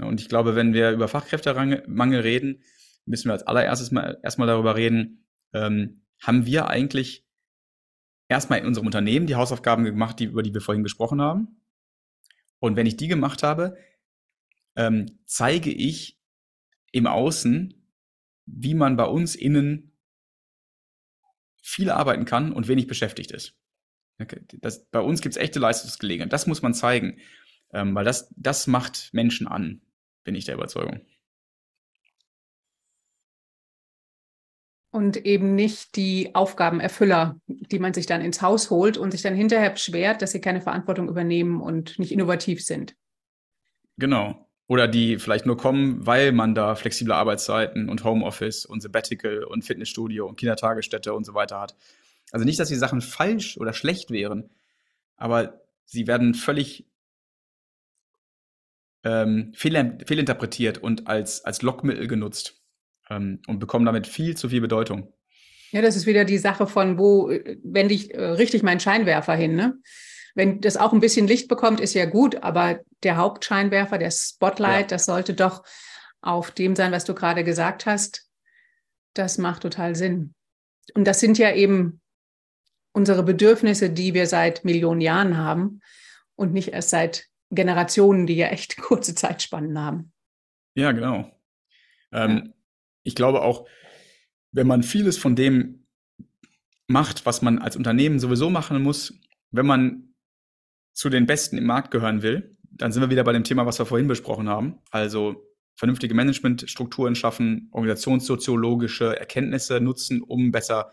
[0.00, 2.64] Und ich glaube, wenn wir über Fachkräftemangel reden,
[3.06, 7.23] müssen wir als allererstes mal erstmal darüber reden, ähm, haben wir eigentlich
[8.34, 11.60] erstmal in unserem Unternehmen die Hausaufgaben gemacht, die, über die wir vorhin gesprochen haben.
[12.58, 13.76] Und wenn ich die gemacht habe,
[14.76, 16.20] ähm, zeige ich
[16.92, 17.74] im Außen,
[18.46, 19.92] wie man bei uns innen
[21.62, 23.56] viel arbeiten kann und wenig beschäftigt ist.
[24.60, 26.32] Das, bei uns gibt es echte Leistungsgelegenheit.
[26.32, 27.18] Das muss man zeigen,
[27.72, 29.80] ähm, weil das, das macht Menschen an
[30.24, 31.02] bin ich der Überzeugung.
[34.94, 39.34] Und eben nicht die Aufgabenerfüller, die man sich dann ins Haus holt und sich dann
[39.34, 42.94] hinterher beschwert, dass sie keine Verantwortung übernehmen und nicht innovativ sind.
[43.96, 44.48] Genau.
[44.68, 49.64] Oder die vielleicht nur kommen, weil man da flexible Arbeitszeiten und Homeoffice und Sabbatical und
[49.64, 51.74] Fitnessstudio und Kindertagesstätte und so weiter hat.
[52.30, 54.48] Also nicht, dass die Sachen falsch oder schlecht wären,
[55.16, 56.86] aber sie werden völlig
[59.02, 62.63] ähm, fehl, fehlinterpretiert und als, als Lockmittel genutzt
[63.10, 65.12] ähm, und bekommen damit viel zu viel Bedeutung.
[65.70, 69.56] Ja, das ist wieder die Sache von, wo wende ich äh, richtig meinen Scheinwerfer hin.
[69.56, 69.78] Ne?
[70.34, 74.90] Wenn das auch ein bisschen Licht bekommt, ist ja gut, aber der Hauptscheinwerfer, der Spotlight,
[74.90, 74.96] ja.
[74.96, 75.64] das sollte doch
[76.20, 78.28] auf dem sein, was du gerade gesagt hast.
[79.14, 80.34] Das macht total Sinn.
[80.94, 82.00] Und das sind ja eben
[82.92, 85.80] unsere Bedürfnisse, die wir seit Millionen Jahren haben
[86.36, 90.12] und nicht erst seit Generationen, die ja echt kurze Zeitspannen haben.
[90.74, 91.30] Ja, genau.
[92.12, 92.53] Ähm, ja.
[93.04, 93.66] Ich glaube auch,
[94.52, 95.86] wenn man vieles von dem
[96.86, 99.14] macht, was man als Unternehmen sowieso machen muss,
[99.50, 100.14] wenn man
[100.92, 103.78] zu den Besten im Markt gehören will, dann sind wir wieder bei dem Thema, was
[103.78, 104.78] wir vorhin besprochen haben.
[104.90, 105.46] Also
[105.76, 110.92] vernünftige Managementstrukturen schaffen, organisationssoziologische Erkenntnisse nutzen, um besser,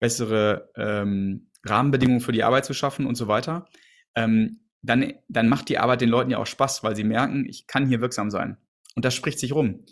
[0.00, 3.68] bessere ähm, Rahmenbedingungen für die Arbeit zu schaffen und so weiter.
[4.14, 7.66] Ähm, dann, dann macht die Arbeit den Leuten ja auch Spaß, weil sie merken, ich
[7.66, 8.56] kann hier wirksam sein.
[8.96, 9.84] Und das spricht sich rum.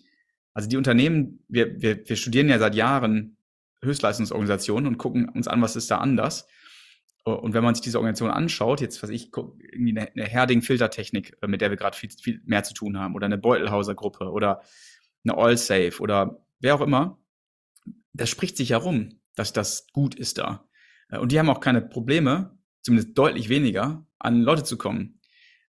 [0.53, 3.37] Also die Unternehmen, wir, wir, wir studieren ja seit Jahren
[3.83, 6.47] Höchstleistungsorganisationen und gucken uns an, was ist da anders.
[7.25, 11.47] Und wenn man sich diese Organisation anschaut, jetzt was ich, irgendwie eine, eine Herding-Filtertechnik, äh,
[11.49, 14.63] mit der wir gerade viel, viel mehr zu tun haben, oder eine Beutelhauser-Gruppe oder
[15.25, 17.19] eine All-Safe oder wer auch immer,
[18.15, 20.67] das spricht sich ja rum, dass das gut ist da.
[21.11, 25.21] Äh, und die haben auch keine Probleme, zumindest deutlich weniger, an Leute zu kommen.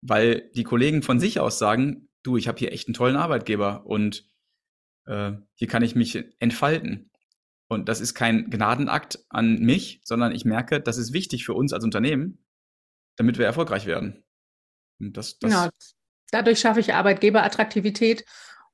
[0.03, 3.87] Weil die Kollegen von sich aus sagen, du, ich habe hier echt einen tollen Arbeitgeber
[3.87, 4.29] und
[5.07, 7.11] äh, hier kann ich mich entfalten.
[7.68, 11.72] Und das ist kein Gnadenakt an mich, sondern ich merke, das ist wichtig für uns
[11.72, 12.44] als Unternehmen,
[13.16, 14.24] damit wir erfolgreich werden.
[15.00, 15.68] Und das, das genau.
[16.30, 18.24] Dadurch schaffe ich Arbeitgeberattraktivität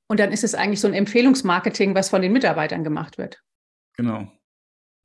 [0.08, 3.42] und dann ist es eigentlich so ein Empfehlungsmarketing, was von den Mitarbeitern gemacht wird.
[3.96, 4.30] Genau.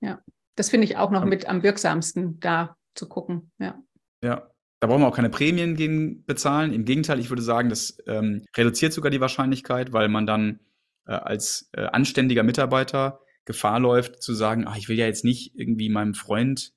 [0.02, 0.22] Ja,
[0.56, 3.52] das finde ich auch noch mit am wirksamsten, da zu gucken.
[3.60, 3.82] Ja.
[4.24, 4.50] Ja,
[4.80, 6.74] da brauchen wir auch keine Prämien gegen bezahlen.
[6.74, 10.60] Im Gegenteil, ich würde sagen, das ähm, reduziert sogar die Wahrscheinlichkeit, weil man dann
[11.08, 15.58] äh, als äh, anständiger Mitarbeiter Gefahr läuft, zu sagen, ach, ich will ja jetzt nicht
[15.58, 16.74] irgendwie meinem Freund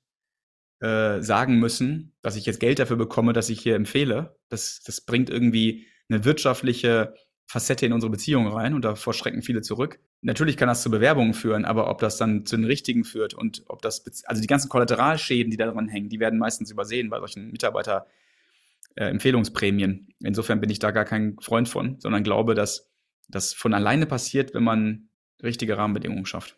[0.79, 4.37] äh, sagen müssen, dass ich jetzt Geld dafür bekomme, dass ich hier empfehle.
[4.49, 7.13] Das, das bringt irgendwie eine wirtschaftliche
[7.45, 9.99] Facette in unsere Beziehung rein und davor schrecken viele zurück.
[10.21, 13.63] Natürlich kann das zu Bewerbungen führen, aber ob das dann zu den richtigen führt und
[13.67, 17.51] ob das, also die ganzen Kollateralschäden, die daran hängen, die werden meistens übersehen bei solchen
[17.51, 20.07] Mitarbeiter-Empfehlungsprämien.
[20.07, 22.90] Äh, Insofern bin ich da gar kein Freund von, sondern glaube, dass
[23.27, 25.09] das von alleine passiert, wenn man
[25.43, 26.57] richtige Rahmenbedingungen schafft.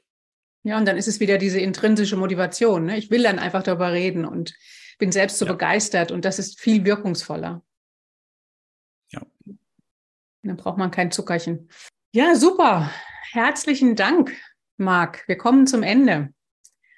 [0.63, 2.85] Ja, und dann ist es wieder diese intrinsische Motivation.
[2.85, 2.97] Ne?
[2.97, 4.55] Ich will dann einfach darüber reden und
[4.97, 5.51] bin selbst so ja.
[5.51, 7.63] begeistert und das ist viel wirkungsvoller.
[9.09, 9.21] Ja.
[10.43, 11.69] Dann braucht man kein Zuckerchen.
[12.13, 12.89] Ja, super.
[13.31, 14.33] Herzlichen Dank,
[14.77, 15.27] Marc.
[15.27, 16.33] Wir kommen zum Ende.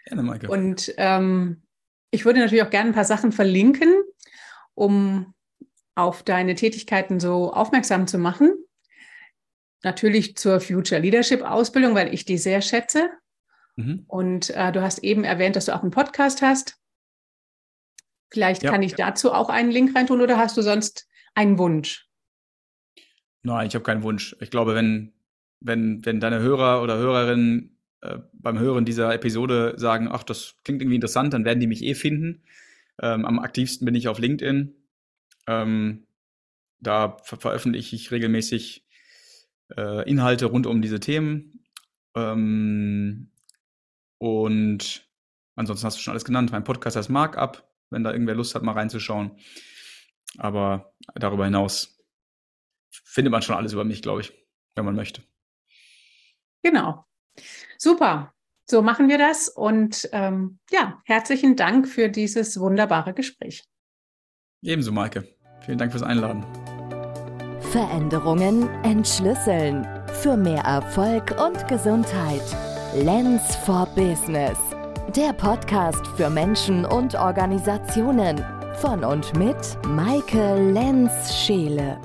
[0.05, 0.47] Gerne, Maike.
[0.49, 1.63] Und ähm,
[2.11, 3.93] ich würde natürlich auch gerne ein paar Sachen verlinken,
[4.75, 5.33] um
[5.95, 8.53] auf deine Tätigkeiten so aufmerksam zu machen.
[9.85, 13.07] Natürlich zur Future Leadership Ausbildung, weil ich die sehr schätze.
[13.75, 14.03] Mhm.
[14.07, 16.79] Und äh, du hast eben erwähnt, dass du auch einen Podcast hast.
[18.31, 18.71] Vielleicht ja.
[18.71, 22.09] kann ich dazu auch einen Link reintun oder hast du sonst einen Wunsch?
[23.43, 24.35] Nein, ich habe keinen Wunsch.
[24.39, 25.13] Ich glaube, wenn,
[25.59, 30.81] wenn, wenn deine Hörer oder Hörerinnen äh, beim Hören dieser Episode sagen, ach, das klingt
[30.81, 32.41] irgendwie interessant, dann werden die mich eh finden.
[32.99, 34.73] Ähm, am aktivsten bin ich auf LinkedIn.
[35.45, 36.07] Ähm,
[36.79, 38.84] da ver veröffentliche ich regelmäßig
[39.75, 41.65] äh, Inhalte rund um diese Themen.
[42.15, 43.31] Ähm,
[44.17, 45.09] und
[45.55, 46.51] ansonsten hast du schon alles genannt.
[46.51, 49.37] Mein Podcast heißt Markup, wenn da irgendwer Lust hat, mal reinzuschauen.
[50.37, 51.97] Aber darüber hinaus
[52.89, 54.33] findet man schon alles über mich, glaube ich,
[54.75, 55.21] wenn man möchte.
[56.63, 57.05] Genau.
[57.77, 58.33] Super.
[58.67, 59.47] So machen wir das.
[59.47, 63.63] Und ähm, ja, herzlichen Dank für dieses wunderbare Gespräch.
[64.63, 65.27] Ebenso, Maike.
[65.61, 66.43] Vielen Dank fürs Einladen.
[67.75, 69.85] Veränderungen entschlüsseln.
[70.21, 72.41] Für mehr Erfolg und Gesundheit.
[72.95, 74.57] Lens for Business.
[75.13, 78.41] Der Podcast für Menschen und Organisationen.
[78.75, 79.57] Von und mit
[79.89, 81.97] Maike Lenz-Scheele.